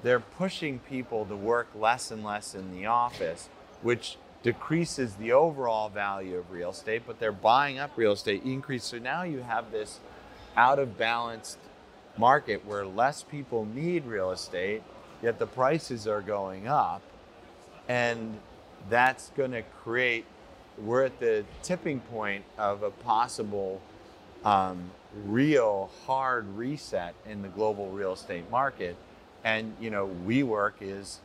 they're 0.02 0.20
pushing 0.20 0.78
people 0.80 1.24
to 1.26 1.36
work 1.36 1.68
less 1.74 2.10
and 2.10 2.24
less 2.24 2.54
in 2.54 2.72
the 2.72 2.86
office, 2.86 3.48
which 3.82 4.16
decreases 4.42 5.14
the 5.14 5.32
overall 5.32 5.88
value 5.88 6.36
of 6.36 6.50
real 6.50 6.70
estate, 6.70 7.02
but 7.06 7.20
they're 7.20 7.30
buying 7.30 7.78
up 7.78 7.92
real 7.96 8.12
estate 8.12 8.42
increase. 8.42 8.84
So 8.84 8.98
now 8.98 9.22
you 9.22 9.40
have 9.40 9.70
this 9.70 10.00
out 10.56 10.78
of 10.78 10.98
balanced 10.98 11.58
market 12.16 12.66
where 12.66 12.84
less 12.84 13.22
people 13.22 13.64
need 13.64 14.04
real 14.04 14.32
estate, 14.32 14.82
yet 15.22 15.38
the 15.38 15.46
prices 15.46 16.08
are 16.08 16.20
going 16.20 16.66
up. 16.66 17.02
And 17.88 18.40
that's 18.90 19.30
going 19.30 19.52
to 19.52 19.62
create, 19.82 20.24
we're 20.84 21.04
at 21.04 21.18
the 21.20 21.44
tipping 21.62 22.00
point 22.00 22.44
of 22.58 22.82
a 22.82 22.90
possible 22.90 23.80
um, 24.44 24.90
real 25.24 25.90
hard 26.06 26.46
reset 26.56 27.14
in 27.26 27.42
the 27.42 27.48
global 27.48 27.88
real 27.90 28.12
estate 28.12 28.50
market. 28.50 28.96
And, 29.44 29.74
you 29.80 29.90
know, 29.90 30.10
WeWork 30.26 30.74
is 30.80 31.20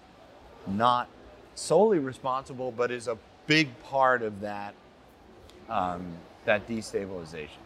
not 0.65 1.07
solely 1.55 1.99
responsible, 1.99 2.71
but 2.71 2.91
is 2.91 3.07
a 3.07 3.17
big 3.47 3.67
part 3.83 4.21
of 4.21 4.41
that, 4.41 4.73
um, 5.69 6.05
that 6.45 6.67
destabilization. 6.67 7.61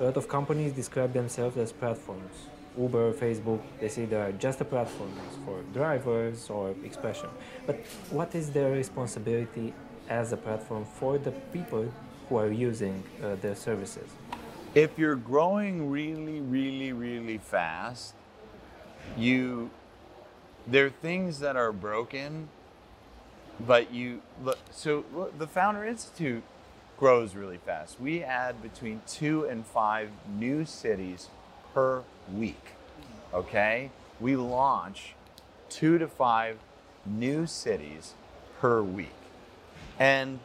A 0.00 0.04
lot 0.04 0.16
of 0.16 0.28
companies 0.28 0.72
describe 0.72 1.12
themselves 1.12 1.56
as 1.56 1.72
platforms. 1.72 2.32
Uber, 2.76 3.12
Facebook, 3.12 3.60
they 3.80 3.88
say 3.88 4.06
they 4.06 4.16
are 4.16 4.32
just 4.32 4.60
a 4.62 4.64
platform 4.64 5.12
for 5.44 5.60
drivers 5.74 6.48
or 6.48 6.74
expression. 6.84 7.28
But 7.66 7.76
what 8.10 8.34
is 8.34 8.50
their 8.50 8.72
responsibility 8.72 9.74
as 10.18 10.32
a 10.32 10.36
platform 10.36 10.84
for 10.84 11.18
the 11.18 11.32
people 11.52 11.84
who 12.28 12.36
are 12.36 12.52
using 12.68 13.02
uh, 13.22 13.36
their 13.36 13.56
services? 13.56 14.08
if 14.74 14.98
you're 14.98 15.16
growing 15.16 15.90
really, 15.90 16.40
really, 16.40 16.92
really 16.92 17.38
fast, 17.38 18.14
you 19.16 19.70
there 20.66 20.86
are 20.86 20.90
things 20.90 21.40
that 21.40 21.56
are 21.56 21.72
broken, 21.72 22.48
but 23.60 23.92
you 23.92 24.22
look. 24.42 24.58
So 24.70 25.04
the 25.36 25.46
Founder 25.46 25.84
Institute 25.84 26.42
grows 26.98 27.34
really 27.34 27.58
fast. 27.58 28.00
We 28.00 28.22
add 28.22 28.62
between 28.62 29.02
two 29.06 29.44
and 29.44 29.66
five 29.66 30.10
new 30.28 30.64
cities 30.64 31.28
per 31.74 32.04
week. 32.32 32.64
Okay, 33.34 33.90
we 34.20 34.36
launch 34.36 35.14
two 35.68 35.98
to 35.98 36.06
five 36.06 36.58
new 37.04 37.46
cities 37.46 38.14
per 38.60 38.82
week, 38.82 39.10
and 39.98 40.40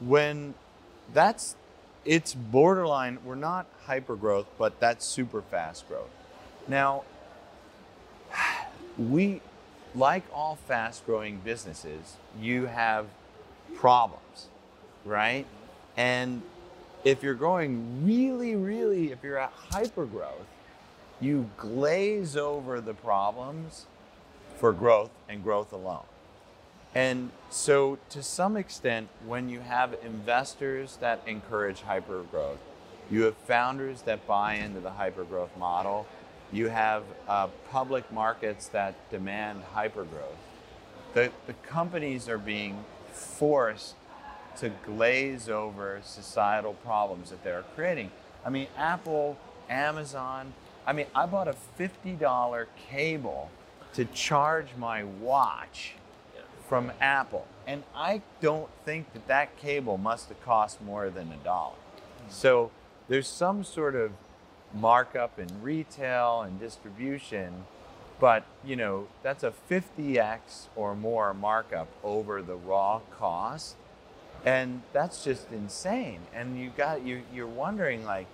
when 0.00 0.54
that's 1.12 1.56
it's 2.04 2.34
borderline 2.34 3.18
we're 3.24 3.34
not 3.34 3.66
hyper 3.84 4.16
growth 4.16 4.46
but 4.58 4.78
that's 4.80 5.04
super 5.04 5.42
fast 5.42 5.86
growth. 5.88 6.10
Now 6.68 7.04
we 8.98 9.40
like 9.94 10.24
all 10.32 10.56
fast 10.56 11.06
growing 11.06 11.38
businesses 11.38 12.16
you 12.40 12.66
have 12.66 13.06
problems 13.74 14.48
right? 15.04 15.46
And 15.96 16.42
if 17.04 17.22
you're 17.22 17.34
growing 17.34 18.04
really 18.04 18.56
really 18.56 19.12
if 19.12 19.22
you're 19.22 19.38
at 19.38 19.52
hyper 19.52 20.04
growth 20.06 20.46
you 21.20 21.48
glaze 21.56 22.36
over 22.36 22.80
the 22.80 22.94
problems 22.94 23.86
for 24.56 24.72
growth 24.72 25.10
and 25.28 25.42
growth 25.42 25.72
alone 25.72 26.04
and 26.96 27.30
so, 27.50 27.98
to 28.08 28.22
some 28.22 28.56
extent, 28.56 29.08
when 29.26 29.50
you 29.50 29.60
have 29.60 29.94
investors 30.02 30.96
that 31.02 31.20
encourage 31.26 31.82
hypergrowth, 31.82 32.56
you 33.10 33.24
have 33.24 33.36
founders 33.36 34.00
that 34.02 34.26
buy 34.26 34.54
into 34.54 34.80
the 34.80 34.92
hypergrowth 34.92 35.54
model, 35.58 36.06
you 36.50 36.68
have 36.68 37.02
uh, 37.28 37.48
public 37.70 38.10
markets 38.10 38.68
that 38.68 38.94
demand 39.10 39.60
hypergrowth. 39.74 40.38
The, 41.12 41.30
the 41.46 41.52
companies 41.52 42.30
are 42.30 42.38
being 42.38 42.82
forced 43.12 43.94
to 44.56 44.70
glaze 44.86 45.50
over 45.50 46.00
societal 46.02 46.72
problems 46.72 47.28
that 47.28 47.44
they're 47.44 47.64
creating. 47.74 48.10
I 48.42 48.48
mean, 48.48 48.68
Apple, 48.74 49.36
Amazon. 49.68 50.54
I 50.86 50.94
mean, 50.94 51.08
I 51.14 51.26
bought 51.26 51.46
a 51.46 51.56
$50 51.78 52.66
cable 52.88 53.50
to 53.92 54.06
charge 54.06 54.68
my 54.78 55.04
watch 55.04 55.92
from 56.68 56.92
Apple. 57.00 57.46
And 57.66 57.82
I 57.94 58.22
don't 58.40 58.68
think 58.84 59.12
that 59.12 59.26
that 59.28 59.56
cable 59.56 59.98
must 59.98 60.28
have 60.28 60.42
cost 60.44 60.82
more 60.82 61.10
than 61.10 61.32
a 61.32 61.36
dollar. 61.44 61.74
Hmm. 61.74 62.30
So 62.30 62.70
there's 63.08 63.28
some 63.28 63.64
sort 63.64 63.94
of 63.94 64.12
markup 64.74 65.38
in 65.38 65.48
retail 65.62 66.42
and 66.42 66.58
distribution, 66.60 67.64
but 68.20 68.44
you 68.64 68.76
know, 68.76 69.08
that's 69.22 69.42
a 69.42 69.52
50x 69.70 70.66
or 70.74 70.94
more 70.94 71.32
markup 71.34 71.88
over 72.02 72.42
the 72.42 72.56
raw 72.56 73.00
cost. 73.18 73.76
And 74.44 74.82
that's 74.92 75.24
just 75.24 75.50
insane. 75.50 76.20
And 76.32 76.58
you 76.58 76.70
got 76.76 77.04
you 77.04 77.22
you're 77.34 77.46
wondering 77.48 78.04
like 78.04 78.26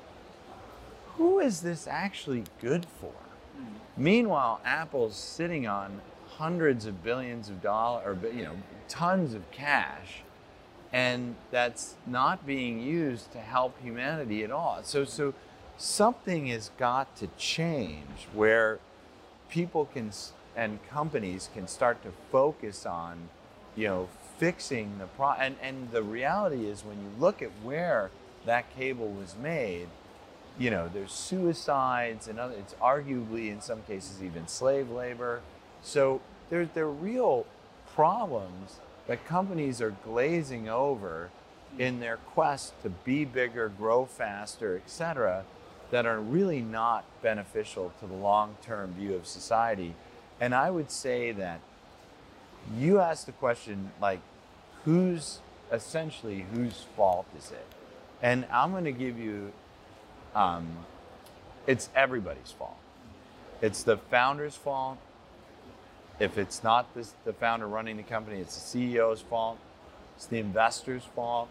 who 1.17 1.39
is 1.39 1.61
this 1.61 1.87
actually 1.87 2.45
good 2.61 2.87
for? 3.01 3.13
Hmm. 3.57 3.65
Meanwhile, 3.97 4.61
Apple's 4.65 5.17
sitting 5.17 5.67
on 5.67 6.01
hundreds 6.39 6.87
of 6.87 7.03
billions 7.03 7.49
of 7.49 7.63
dollars, 7.63 8.05
or 8.07 8.29
you 8.31 8.45
know, 8.45 8.57
tons 8.89 9.35
of 9.35 9.51
cash, 9.51 10.23
and 10.93 11.37
that's 11.51 11.95
not 12.07 12.47
being 12.47 12.81
used 12.81 13.33
to 13.33 13.39
help 13.39 13.81
humanity 13.83 14.45
at 14.45 14.51
all. 14.51 14.81
So, 14.83 15.05
so 15.05 15.35
something 15.77 16.47
has 16.47 16.71
got 16.79 17.17
to 17.17 17.29
change 17.39 18.29
where 18.35 18.79
people 19.49 19.87
can 19.87 20.11
and 20.55 20.79
companies 20.89 21.49
can 21.55 21.67
start 21.67 22.03
to 22.03 22.13
focus 22.31 22.85
on, 22.85 23.29
you 23.75 23.87
know, 23.87 24.09
fixing 24.39 24.99
the 24.99 25.07
pro. 25.07 25.31
And 25.31 25.57
and 25.63 25.91
the 25.91 26.03
reality 26.03 26.67
is, 26.67 26.85
when 26.85 26.99
you 26.99 27.11
look 27.19 27.43
at 27.43 27.51
where 27.63 28.11
that 28.45 28.75
cable 28.75 29.09
was 29.09 29.37
made 29.41 29.89
you 30.59 30.71
know, 30.71 30.89
there's 30.93 31.13
suicides 31.13 32.29
and 32.29 32.39
other, 32.39 32.55
it's 32.55 32.75
arguably 32.75 33.51
in 33.51 33.61
some 33.61 33.83
cases 33.83 34.23
even 34.23 34.47
slave 34.47 34.91
labor. 34.91 35.41
So 35.83 36.21
there, 36.51 36.65
there 36.67 36.85
are 36.85 36.91
real 36.91 37.47
problems 37.95 38.81
that 39.07 39.27
companies 39.27 39.81
are 39.81 39.95
glazing 40.05 40.69
over 40.69 41.31
in 41.79 42.01
their 42.01 42.17
quest 42.17 42.81
to 42.83 42.91
be 42.91 43.25
bigger, 43.25 43.69
grow 43.69 44.05
faster, 44.07 44.77
et 44.77 44.89
cetera, 44.89 45.45
that 45.91 46.07
are 46.07 46.21
really 46.21 46.61
not 46.61 47.05
beneficial 47.23 47.93
to 48.01 48.07
the 48.07 48.15
long-term 48.15 48.95
view 48.95 49.15
of 49.15 49.27
society. 49.27 49.95
And 50.41 50.55
I 50.55 50.71
would 50.71 50.91
say 50.91 51.33
that 51.33 51.61
you 52.77 53.01
asked 53.01 53.27
the 53.27 53.33
question 53.33 53.91
like, 54.01 54.21
who's 54.85 55.41
essentially 55.71 56.47
whose 56.55 56.87
fault 56.97 57.27
is 57.37 57.51
it? 57.51 57.67
And 58.23 58.47
I'm 58.53 58.71
going 58.71 58.85
to 58.85 58.93
give 58.93 59.19
you 59.19 59.53
um, 60.35 60.69
it's 61.67 61.89
everybody's 61.95 62.53
fault. 62.53 62.79
It's 63.61 63.83
the 63.83 63.97
founder's 63.97 64.57
fault. 64.57 64.99
If 66.21 66.39
it's 66.39 66.63
not 66.63 66.95
this, 66.95 67.15
the 67.25 67.33
founder 67.33 67.67
running 67.67 67.97
the 67.97 68.03
company, 68.03 68.39
it's 68.39 68.73
the 68.73 68.79
CEO's 68.79 69.21
fault. 69.21 69.59
It's 70.17 70.27
the 70.27 70.39
investor's 70.39 71.05
fault. 71.05 71.49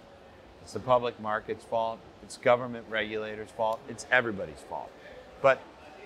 It's 0.62 0.74
the 0.74 0.80
public 0.80 1.20
market's 1.20 1.65
fault. 1.65 2.00
It's 2.24 2.38
government 2.38 2.86
regulators' 2.89 3.50
fault. 3.50 3.80
It's 3.89 4.06
everybody's 4.12 4.62
fault. 4.70 4.91
But 5.41 5.62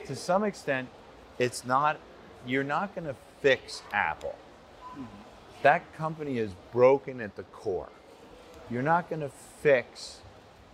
to 0.05 0.15
some 0.15 0.43
extent, 0.43 0.89
it's 1.38 1.65
not, 1.65 2.00
you're 2.45 2.63
not 2.63 2.95
going 2.95 3.07
to 3.07 3.15
fix 3.41 3.81
Apple. 3.91 4.35
That 5.62 5.93
company 5.95 6.38
is 6.38 6.51
broken 6.71 7.19
at 7.21 7.35
the 7.35 7.43
core. 7.43 7.89
You're 8.69 8.81
not 8.81 9.09
going 9.09 9.21
to 9.21 9.29
fix 9.29 10.21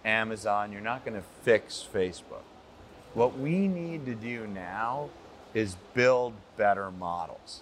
Amazon, 0.03 0.71
you're 0.71 0.81
not 0.81 1.05
going 1.05 1.15
to 1.15 1.27
fix 1.43 1.85
Facebook. 1.93 2.43
What 3.13 3.37
we 3.37 3.67
need 3.67 4.05
to 4.05 4.15
do 4.15 4.47
now 4.47 5.09
is 5.53 5.75
build 5.93 6.33
better 6.57 6.89
models, 6.91 7.61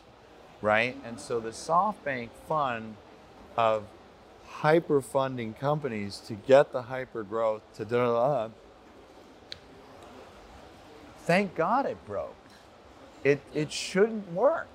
right? 0.61 0.95
And 1.05 1.19
so 1.19 1.39
the 1.39 1.49
SoftBank 1.49 2.29
fund 2.47 2.95
of 3.57 3.83
hyper 4.47 5.01
funding 5.01 5.53
companies 5.53 6.17
to 6.27 6.33
get 6.33 6.71
the 6.71 6.83
hyper 6.83 7.23
growth 7.23 7.61
to 7.75 7.85
da 7.85 8.49
thank 11.25 11.55
God 11.55 11.85
it 11.85 11.97
broke. 12.05 12.35
It, 13.23 13.41
it 13.53 13.71
shouldn't 13.71 14.31
work. 14.33 14.67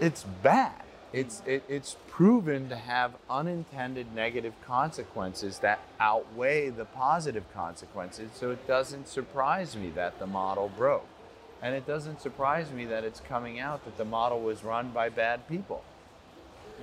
It's 0.00 0.24
bad 0.42 0.82
it's 1.12 1.42
it, 1.46 1.62
it's 1.68 1.96
proven 2.08 2.68
to 2.70 2.76
have 2.76 3.12
unintended 3.28 4.14
negative 4.14 4.54
consequences 4.66 5.58
that 5.58 5.80
outweigh 6.00 6.70
the 6.70 6.84
positive 6.86 7.44
consequences. 7.52 8.30
So 8.34 8.50
it 8.50 8.66
doesn't 8.66 9.08
surprise 9.08 9.76
me 9.76 9.90
that 9.90 10.18
the 10.18 10.26
model 10.26 10.70
broke. 10.76 11.06
And 11.62 11.74
it 11.74 11.86
doesn't 11.86 12.20
surprise 12.20 12.72
me 12.72 12.86
that 12.86 13.04
it's 13.04 13.20
coming 13.20 13.60
out 13.60 13.84
that 13.84 13.96
the 13.96 14.04
model 14.04 14.40
was 14.40 14.64
run 14.64 14.90
by 14.90 15.08
bad 15.08 15.48
people. 15.48 15.84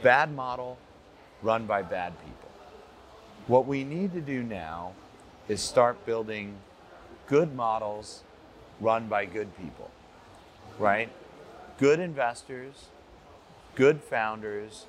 Bad 0.01 0.33
model 0.33 0.77
run 1.41 1.65
by 1.65 1.81
bad 1.81 2.17
people. 2.19 2.49
What 3.47 3.65
we 3.65 3.83
need 3.83 4.13
to 4.13 4.21
do 4.21 4.41
now 4.41 4.93
is 5.47 5.61
start 5.61 6.05
building 6.05 6.55
good 7.27 7.53
models 7.53 8.23
run 8.79 9.07
by 9.07 9.25
good 9.25 9.55
people, 9.57 9.91
right? 10.77 11.09
Good 11.77 11.99
investors 11.99 12.87
good 13.79 14.01
founders, 14.01 14.87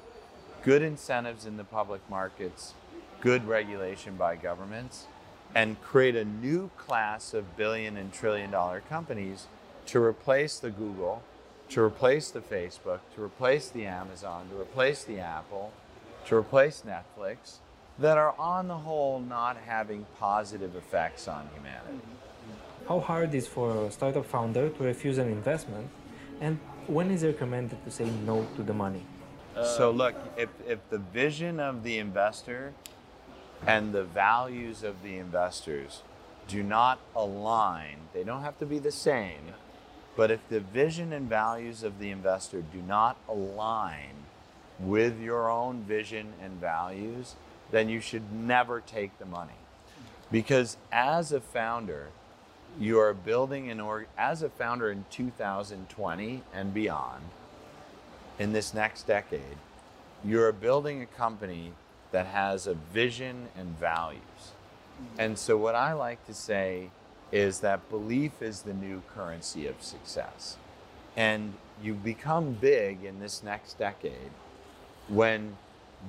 good 0.65 0.83
incentives 0.83 1.47
in 1.47 1.57
the 1.57 1.63
public 1.63 2.01
markets, 2.11 2.75
good 3.21 3.47
regulation 3.47 4.17
by 4.17 4.35
governments, 4.35 5.07
and 5.55 5.81
create 5.81 6.17
a 6.17 6.25
new 6.25 6.69
class 6.77 7.33
of 7.33 7.57
billion 7.57 7.97
and 7.97 8.13
trillion 8.13 8.51
dollar 8.51 8.81
companies 8.89 9.47
to 9.87 10.03
replace 10.03 10.59
the 10.59 10.71
Google, 10.71 11.23
to 11.71 11.83
replace 11.83 12.31
the 12.31 12.41
Facebook, 12.41 13.01
to 13.15 13.23
replace 13.23 13.69
the 13.69 13.87
Amazon, 13.87 14.49
to 14.51 14.61
replace 14.61 15.05
the 15.05 15.19
Apple, 15.21 15.73
to 16.27 16.37
replace 16.37 16.83
Netflix, 16.87 17.59
that 17.99 18.17
are 18.17 18.35
on 18.39 18.69
the 18.69 18.79
whole 18.79 19.21
not 19.21 19.57
having 19.67 20.07
positive 20.19 20.75
effects 20.77 21.29
on 21.29 21.49
humanity. 21.55 22.07
How 22.89 23.01
hard 23.01 23.35
is 23.35 23.47
for 23.47 23.87
a 23.87 23.91
startup 23.91 24.27
founder 24.27 24.69
to 24.69 24.83
refuse 24.83 25.19
an 25.19 25.29
investment 25.29 25.89
and 26.41 26.59
when 26.87 27.11
is 27.11 27.23
it 27.23 27.29
recommended 27.29 27.85
to 27.85 27.91
say 27.91 28.11
no 28.27 28.47
to 28.57 28.63
the 28.63 28.75
money? 28.75 29.05
so 29.77 29.91
look, 29.91 30.15
if, 30.37 30.49
if 30.67 30.79
the 30.91 30.99
vision 30.99 31.61
of 31.61 31.83
the 31.83 31.99
investor 31.99 32.73
and 33.67 33.93
the 33.93 34.05
values 34.05 34.83
of 34.83 35.03
the 35.03 35.19
investors 35.19 36.03
do 36.49 36.63
not 36.63 36.99
align, 37.15 37.97
they 38.15 38.25
don't 38.25 38.43
have 38.43 38.59
to 38.59 38.67
be 38.67 38.79
the 38.79 38.93
same, 38.93 39.53
but 40.21 40.31
if 40.31 40.47
the 40.51 40.61
vision 40.61 41.15
and 41.15 41.31
values 41.31 41.83
of 41.83 41.99
the 41.99 42.11
investor 42.11 42.61
do 42.61 42.83
not 42.83 43.17
align 43.27 44.13
with 44.79 45.19
your 45.19 45.49
own 45.51 45.81
vision 45.85 46.35
and 46.43 46.61
values, 46.61 47.37
then 47.71 47.89
you 47.89 48.01
should 48.01 48.31
never 48.31 48.83
take 48.83 49.19
the 49.19 49.25
money. 49.25 49.55
Because 50.31 50.77
as 50.93 51.33
a 51.33 51.41
founder, 51.41 52.09
you 52.79 52.99
are 52.99 53.15
building 53.15 53.71
an 53.71 53.81
org 53.81 54.09
as 54.19 54.43
a 54.43 54.51
founder 54.51 54.91
in 54.91 55.07
2020 55.11 56.43
and 56.53 56.75
beyond 56.75 57.25
in 58.39 58.53
this 58.53 58.75
next 58.75 59.07
decade 59.07 59.57
you're 60.23 60.53
building 60.53 61.01
a 61.01 61.07
company 61.07 61.73
that 62.13 62.27
has 62.27 62.67
a 62.67 62.75
vision 62.75 63.49
and 63.57 63.79
values 63.79 64.53
and 65.19 65.39
so 65.39 65.57
what 65.57 65.75
i 65.75 65.95
like 65.95 66.25
to 66.27 66.35
say 66.35 66.91
is 67.33 67.61
that 67.61 67.89
belief 67.91 68.43
is 68.43 68.63
the 68.63 68.75
new 68.75 69.03
currency 69.15 69.67
of 69.67 69.83
success 69.83 70.57
and 71.17 71.55
you 71.83 71.95
become 71.95 72.53
big 72.53 73.05
in 73.05 73.21
this 73.21 73.43
next 73.43 73.79
decade 73.79 74.31
when 75.09 75.57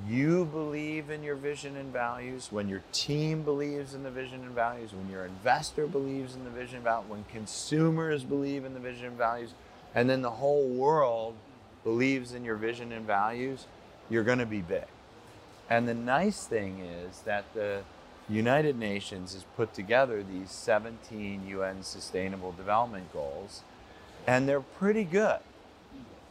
you 0.08 0.46
believe 0.46 1.10
in 1.10 1.22
your 1.22 1.36
vision 1.36 1.76
and 1.76 1.92
values, 1.92 2.48
when 2.52 2.70
your 2.70 2.82
team 2.94 3.44
believes 3.44 3.94
in 3.94 4.04
the 4.04 4.12
vision 4.12 4.42
and 4.42 4.52
values, 4.52 4.94
when 4.94 5.10
your 5.10 5.26
investor 5.26 5.86
believes 5.86 6.36
in 6.36 6.44
the 6.44 6.50
vision 6.50 6.76
and 6.76 6.84
values, 6.84 7.10
when 7.10 7.24
consumers 7.26 8.24
believe 8.24 8.64
in 8.64 8.74
the 8.74 8.80
vision 8.80 9.08
and 9.08 9.18
values, 9.18 9.54
and 9.94 10.10
then 10.10 10.22
the 10.22 10.30
whole 10.30 10.68
world 10.68 11.36
believes 11.84 12.34
in 12.34 12.46
your 12.46 12.56
vision 12.56 12.92
and 12.92 13.06
values, 13.06 13.66
you're 14.10 14.24
going 14.24 14.40
to 14.40 14.46
be 14.46 14.62
big. 14.62 14.86
And 15.70 15.88
the 15.88 15.94
nice 15.94 16.46
thing 16.46 16.80
is 16.80 17.22
that 17.22 17.46
the 17.54 17.82
United 18.32 18.80
Nations 18.80 19.34
has 19.34 19.44
put 19.58 19.74
together 19.74 20.24
these 20.24 20.52
17 20.52 21.46
UN 21.48 21.84
Sustainable 21.84 22.54
Development 22.54 23.12
Goals, 23.12 23.63
and 24.26 24.48
they're 24.48 24.62
pretty 24.62 25.04
good. 25.04 25.39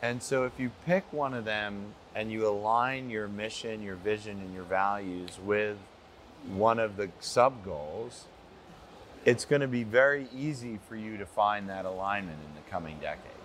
And 0.01 0.23
so 0.23 0.45
if 0.45 0.59
you 0.59 0.71
pick 0.87 1.13
one 1.13 1.35
of 1.35 1.45
them 1.45 1.95
and 2.15 2.33
you 2.33 2.49
align 2.49 3.11
your 3.11 3.29
mission, 3.29 3.83
your 3.83 3.97
vision, 3.97 4.41
and 4.41 4.55
your 4.55 4.65
values 4.65 5.39
with 5.45 5.77
one 6.49 6.79
of 6.79 6.97
the 6.97 7.11
sub 7.21 7.63
goals, 7.65 8.25
it's 9.27 9.45
going 9.45 9.61
to 9.61 9.69
be 9.69 9.85
very 9.85 10.27
easy 10.35 10.79
for 10.89 10.97
you 10.97 11.19
to 11.19 11.27
find 11.27 11.69
that 11.69 11.85
alignment 11.85 12.39
in 12.49 12.55
the 12.55 12.71
coming 12.71 12.99
decade. 13.01 13.40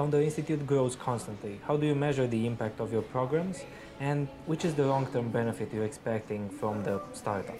Founder 0.00 0.22
Institute 0.22 0.66
grows 0.66 0.96
constantly. 0.96 1.60
How 1.66 1.76
do 1.76 1.86
you 1.86 1.94
measure 1.94 2.26
the 2.26 2.46
impact 2.46 2.80
of 2.80 2.90
your 2.90 3.02
programs? 3.02 3.58
And 4.00 4.28
which 4.46 4.64
is 4.64 4.74
the 4.74 4.86
long 4.86 5.06
term 5.12 5.28
benefit 5.28 5.74
you're 5.74 5.84
expecting 5.84 6.48
from 6.48 6.84
the 6.84 7.02
startup? 7.12 7.58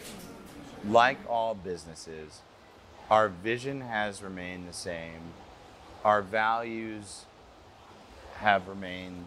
like 0.89 1.19
all 1.29 1.55
businesses, 1.55 2.41
our 3.11 3.29
vision 3.29 3.83
has 3.83 4.23
remained 4.23 4.67
the 4.67 4.73
same. 4.73 5.21
Our 6.03 6.23
values 6.23 7.27
have 8.37 8.69
remained 8.69 9.27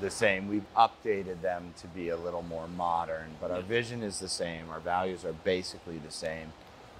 the 0.00 0.10
same. 0.10 0.46
We've 0.46 0.70
updated 0.76 1.40
them 1.42 1.74
to 1.78 1.88
be 1.88 2.10
a 2.10 2.16
little 2.16 2.42
more 2.42 2.68
modern, 2.68 3.30
but 3.40 3.50
our 3.50 3.62
vision 3.62 4.04
is 4.04 4.20
the 4.20 4.28
same. 4.28 4.70
Our 4.70 4.78
values 4.78 5.24
are 5.24 5.32
basically 5.32 5.98
the 5.98 6.12
same. 6.12 6.52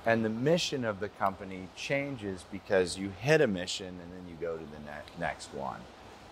And 0.06 0.24
the 0.24 0.30
mission 0.30 0.84
of 0.84 1.00
the 1.00 1.08
company 1.08 1.68
changes 1.76 2.44
because 2.52 2.98
you 2.98 3.12
hit 3.20 3.40
a 3.40 3.46
mission 3.46 3.86
and 3.86 4.12
then 4.12 4.28
you 4.28 4.36
go 4.38 4.56
to 4.56 4.64
the 4.64 4.80
ne- 4.80 5.18
next 5.18 5.54
one. 5.54 5.80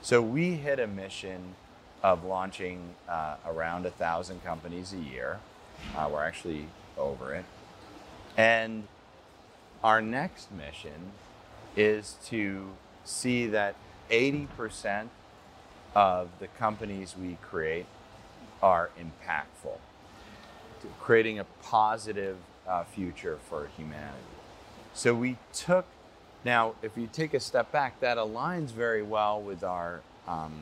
So 0.02 0.20
we 0.20 0.54
hit 0.54 0.78
a 0.78 0.86
mission 0.86 1.54
of 2.02 2.24
launching 2.24 2.94
uh, 3.08 3.36
around 3.46 3.86
a 3.86 3.90
thousand 3.90 4.44
companies 4.44 4.92
a 4.92 4.98
year. 4.98 5.38
Uh, 5.96 6.08
we're 6.12 6.24
actually 6.24 6.66
over 6.98 7.34
it. 7.34 7.44
And 8.36 8.88
our 9.82 10.02
next 10.02 10.52
mission 10.52 11.12
is 11.76 12.16
to 12.26 12.70
see 13.04 13.46
that 13.46 13.76
80% 14.10 15.08
of 15.94 16.28
the 16.40 16.48
companies 16.48 17.14
we 17.18 17.38
create 17.42 17.86
are 18.62 18.90
impactful, 18.98 19.78
creating 21.00 21.38
a 21.38 21.44
positive 21.62 22.36
uh, 22.68 22.84
future 22.84 23.38
for 23.48 23.68
humanity. 23.76 24.18
So 24.94 25.14
we 25.14 25.36
took, 25.52 25.86
now, 26.44 26.74
if 26.82 26.96
you 26.96 27.08
take 27.12 27.34
a 27.34 27.40
step 27.40 27.72
back, 27.72 28.00
that 28.00 28.18
aligns 28.18 28.70
very 28.70 29.02
well 29.02 29.40
with 29.40 29.64
our 29.64 30.00
um, 30.28 30.52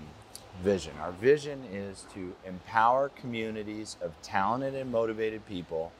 vision. 0.62 0.92
Our 1.00 1.12
vision 1.12 1.64
is 1.72 2.04
to 2.14 2.34
empower 2.46 3.08
communities 3.08 3.96
of 4.00 4.12
talented 4.22 4.74
and 4.74 4.90
motivated 4.90 5.46
people 5.46 5.92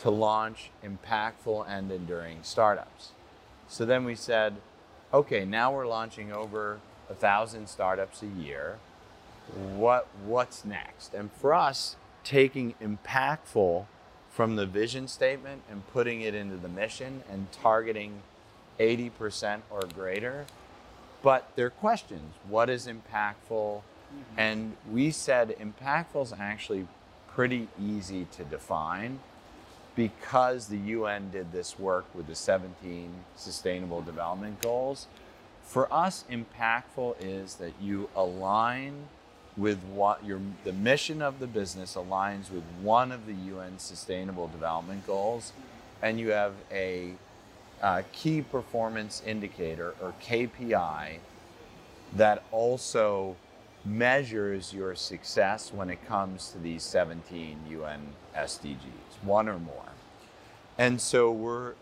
to 0.00 0.10
launch 0.10 0.70
impactful 0.84 1.66
and 1.68 1.90
enduring 1.92 2.38
startups. 2.42 3.10
So 3.68 3.84
then 3.84 4.04
we 4.04 4.14
said, 4.14 4.56
okay, 5.12 5.44
now 5.44 5.72
we're 5.72 5.86
launching 5.86 6.32
over 6.32 6.80
a 7.08 7.14
thousand 7.14 7.68
startups 7.68 8.22
a 8.22 8.26
year. 8.26 8.78
What 9.54 10.08
what's 10.24 10.64
next? 10.64 11.14
And 11.14 11.30
for 11.32 11.52
us, 11.52 11.96
taking 12.24 12.74
impactful 12.82 13.86
from 14.32 14.56
the 14.56 14.64
vision 14.66 15.06
statement 15.06 15.62
and 15.70 15.86
putting 15.92 16.22
it 16.22 16.34
into 16.34 16.56
the 16.56 16.68
mission 16.68 17.22
and 17.30 17.52
targeting 17.52 18.22
80% 18.80 19.60
or 19.70 19.82
greater. 19.94 20.46
But 21.22 21.50
there 21.54 21.66
are 21.66 21.70
questions. 21.70 22.34
What 22.48 22.70
is 22.70 22.86
impactful? 22.86 23.82
Mm-hmm. 23.82 24.38
And 24.38 24.76
we 24.90 25.10
said 25.10 25.54
impactful 25.60 26.24
is 26.24 26.32
actually 26.32 26.88
pretty 27.28 27.68
easy 27.80 28.26
to 28.32 28.44
define 28.44 29.20
because 29.94 30.68
the 30.68 30.78
UN 30.78 31.30
did 31.30 31.52
this 31.52 31.78
work 31.78 32.06
with 32.14 32.26
the 32.26 32.34
17 32.34 33.12
Sustainable 33.36 34.00
Development 34.00 34.60
Goals. 34.62 35.06
For 35.62 35.92
us, 35.92 36.24
impactful 36.30 37.16
is 37.20 37.56
that 37.56 37.72
you 37.80 38.08
align 38.16 39.04
with 39.56 39.78
what 39.84 40.24
your 40.24 40.40
the 40.64 40.72
mission 40.72 41.20
of 41.20 41.38
the 41.38 41.46
business 41.46 41.94
aligns 41.94 42.50
with 42.50 42.64
one 42.80 43.12
of 43.12 43.26
the 43.26 43.34
UN 43.34 43.78
Sustainable 43.78 44.48
Development 44.48 45.06
Goals, 45.06 45.52
and 46.00 46.18
you 46.18 46.30
have 46.30 46.54
a 46.70 47.14
key 48.12 48.42
performance 48.42 49.22
indicator 49.26 49.94
or 50.00 50.14
KPI 50.22 51.18
that 52.14 52.44
also 52.50 53.36
measures 53.84 54.72
your 54.72 54.94
success 54.94 55.72
when 55.72 55.90
it 55.90 56.06
comes 56.06 56.50
to 56.50 56.58
these 56.58 56.82
17 56.84 57.58
UN 57.70 58.14
SDGs, 58.36 59.24
one 59.24 59.48
or 59.48 59.58
more. 59.58 59.88
And 60.78 61.00
so 61.00 61.30
we're 61.30 61.74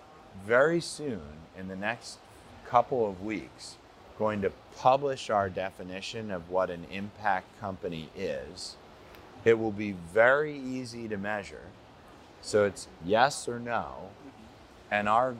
very 0.46 0.80
soon, 0.80 1.20
in 1.58 1.68
the 1.68 1.76
next 1.76 2.18
couple 2.66 3.08
of 3.08 3.22
weeks, 3.22 3.76
going 4.20 4.42
to 4.42 4.52
publish 4.76 5.30
our 5.30 5.48
definition 5.48 6.30
of 6.30 6.50
what 6.50 6.68
an 6.68 6.84
impact 6.92 7.58
company 7.58 8.10
is. 8.14 8.76
It 9.46 9.58
will 9.58 9.72
be 9.72 9.92
very 10.12 10.54
easy 10.58 11.08
to 11.08 11.16
measure. 11.16 11.64
So 12.42 12.66
it's 12.66 12.86
yes 13.02 13.48
or 13.48 13.58
no. 13.58 14.10
And 14.90 15.08
our 15.08 15.34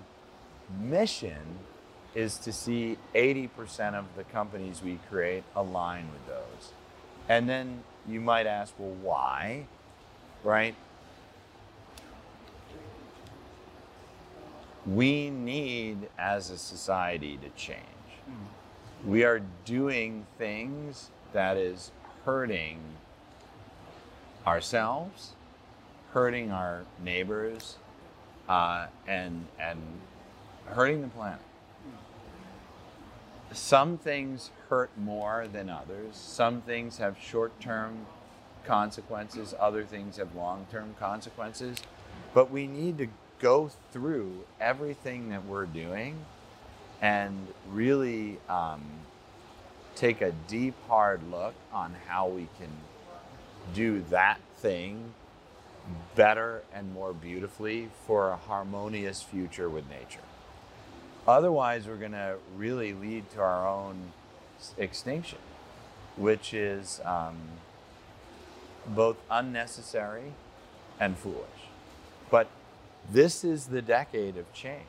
mission 0.81 1.59
is 2.15 2.39
to 2.39 2.55
see 2.55 2.97
80% 3.15 3.93
of 3.93 4.07
the 4.17 4.25
companies 4.25 4.83
we 4.83 4.99
create 5.11 5.45
align 5.55 6.07
with 6.11 6.27
those. 6.27 6.73
And 7.29 7.47
then 7.47 7.85
you 8.09 8.23
might 8.23 8.47
ask, 8.47 8.73
well, 8.79 8.97
why? 9.03 9.67
Right? 10.43 10.75
We 14.87 15.29
need, 15.29 16.09
as 16.19 16.49
a 16.49 16.57
society, 16.57 17.37
to 17.37 17.51
change. 17.51 17.85
Hmm. 18.25 18.47
We 19.07 19.25
are 19.25 19.41
doing 19.65 20.27
things 20.37 21.09
that 21.33 21.57
is 21.57 21.91
hurting 22.27 22.79
ourselves, 24.47 25.33
hurting 26.13 26.51
our 26.51 26.85
neighbors, 27.03 27.77
uh, 28.47 28.89
and 29.07 29.47
and 29.59 29.81
hurting 30.67 31.01
the 31.01 31.09
planet. 31.09 31.41
Some 33.53 33.97
things 33.97 34.51
hurt 34.69 34.91
more 34.99 35.49
than 35.51 35.71
others. 35.71 36.15
Some 36.15 36.61
things 36.61 36.99
have 36.99 37.17
short-term 37.19 38.07
consequences. 38.65 39.55
Other 39.59 39.85
things 39.85 40.19
have 40.19 40.35
long-term 40.37 40.95
consequences. 41.01 41.79
But 42.35 42.51
we 42.51 42.67
need 42.67 42.99
to 42.99 43.09
go 43.41 43.71
through 43.93 44.45
everything 44.61 45.31
that 45.31 45.47
we're 45.47 45.67
doing 45.67 46.27
and 47.01 47.47
really 47.71 48.39
um, 48.49 48.83
take 49.95 50.21
a 50.21 50.33
deep, 50.49 50.75
hard 50.89 51.21
look 51.31 51.55
on 51.73 51.95
how 52.07 52.29
we 52.29 52.49
can 52.59 52.71
do 53.75 54.03
that 54.11 54.39
thing 54.57 55.15
better 56.15 56.63
and 56.73 56.93
more 56.93 57.13
beautifully 57.13 57.89
for 58.07 58.31
a 58.31 58.37
harmonious 58.37 59.23
future 59.23 59.69
with 59.69 59.89
nature. 59.89 60.21
Otherwise, 61.27 61.87
we're 61.87 61.97
going 61.97 62.13
to 62.13 62.37
really 62.57 62.93
lead 62.93 63.31
to 63.31 63.41
our 63.41 63.67
own 63.69 64.13
extinction, 64.79 65.39
which 66.17 66.53
is 66.55 67.01
um, 67.05 67.37
both 68.87 69.17
unnecessary 69.31 70.33
and 70.99 71.17
foolish. 71.17 71.69
But 72.31 72.49
this 73.11 73.45
is 73.45 73.67
the 73.67 73.83
decade 73.83 74.37
of 74.37 74.53
change. 74.53 74.85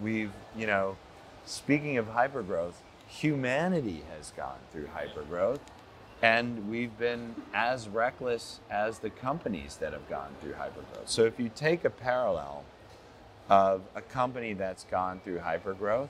We've, 0.00 0.32
you 0.56 0.66
know, 0.66 0.96
speaking 1.44 1.96
of 1.98 2.08
hypergrowth, 2.08 2.74
humanity 3.08 4.02
has 4.16 4.32
gone 4.36 4.58
through 4.70 4.88
hypergrowth, 4.96 5.60
and 6.22 6.70
we've 6.70 6.96
been 6.98 7.34
as 7.52 7.88
reckless 7.88 8.60
as 8.70 9.00
the 9.00 9.10
companies 9.10 9.76
that 9.76 9.92
have 9.92 10.08
gone 10.08 10.30
through 10.40 10.52
hypergrowth. 10.52 11.06
So 11.06 11.24
if 11.24 11.38
you 11.38 11.50
take 11.54 11.84
a 11.84 11.90
parallel 11.90 12.64
of 13.48 13.82
a 13.94 14.00
company 14.00 14.54
that's 14.54 14.84
gone 14.84 15.20
through 15.24 15.38
hypergrowth, 15.38 16.08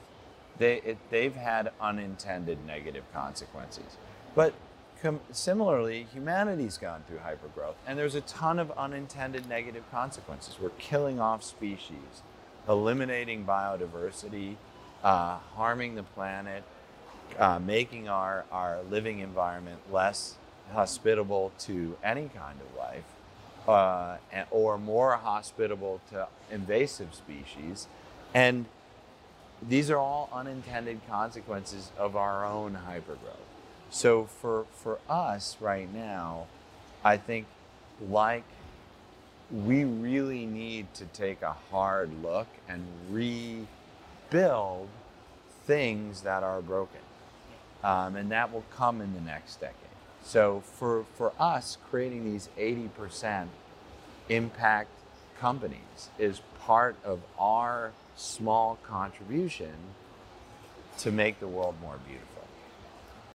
they, 0.59 0.77
it, 0.83 0.99
they've 1.11 1.35
had 1.35 1.73
unintended 1.81 2.59
negative 2.67 3.05
consequences. 3.13 3.97
But 4.35 4.53
com- 5.01 5.21
similarly, 5.31 6.07
humanity's 6.13 6.77
gone 6.77 7.05
through 7.09 7.19
hypergrowth, 7.19 7.75
and 7.87 7.99
there's 7.99 8.15
a 8.15 8.21
ton 8.21 8.59
of 8.59 8.71
unintended 8.73 9.49
negative 9.49 9.85
consequences. 9.91 10.59
We're 10.61 10.71
killing 10.71 11.21
off 11.21 11.43
species, 11.43 12.23
eliminating 12.69 13.45
biodiversity, 13.47 14.57
uh, 15.03 15.39
harming 15.55 15.95
the 15.95 16.03
planet, 16.03 16.63
uh, 17.39 17.59
making 17.59 18.09
our, 18.09 18.45
our 18.53 18.81
living 18.91 19.21
environment 19.21 19.81
less 19.91 20.37
hospitable 20.73 21.53
to 21.59 21.97
any 22.03 22.29
kind 22.29 22.59
of 22.61 22.77
life 22.77 23.05
uh, 23.69 24.17
or 24.51 24.79
more 24.79 25.13
hospitable 25.17 26.01
to 26.11 26.27
invasive 26.51 27.15
species. 27.15 27.87
And 28.35 28.67
these 29.61 29.91
are 29.91 29.99
all 29.99 30.29
unintended 30.33 31.01
consequences 31.09 31.93
of 31.97 32.17
our 32.17 32.45
own 32.45 32.79
hypergrowth. 32.89 33.37
So 33.91 34.25
for, 34.25 34.67
for 34.73 34.99
us 35.09 35.57
right 35.61 35.93
now, 35.93 36.47
I 37.05 37.17
think 37.17 37.47
like 38.09 38.45
we 39.51 39.85
really 39.85 40.47
need 40.47 40.93
to 40.95 41.05
take 41.07 41.43
a 41.43 41.55
hard 41.71 42.11
look 42.23 42.49
and 42.69 42.87
rebuild 44.33 44.89
things 45.67 46.23
that 46.23 46.43
are 46.43 46.61
broken. 46.63 47.01
Um, 47.85 48.17
and 48.17 48.31
that 48.31 48.53
will 48.53 48.65
come 48.75 49.01
in 49.01 49.13
the 49.15 49.21
next 49.21 49.61
decade. 49.61 49.77
So 50.23 50.61
for, 50.61 51.05
for 51.17 51.33
us, 51.39 51.79
creating 51.91 52.25
these 52.25 52.49
80% 52.59 53.49
impact 54.29 54.89
companies 55.41 56.11
is 56.19 56.41
part 56.61 56.97
of 57.05 57.21
our 57.39 57.93
small 58.15 58.79
contribution 58.85 59.73
to 60.99 61.11
make 61.11 61.41
the 61.41 61.49
world 61.49 61.75
more 61.83 61.99
beautiful. 62.07 62.32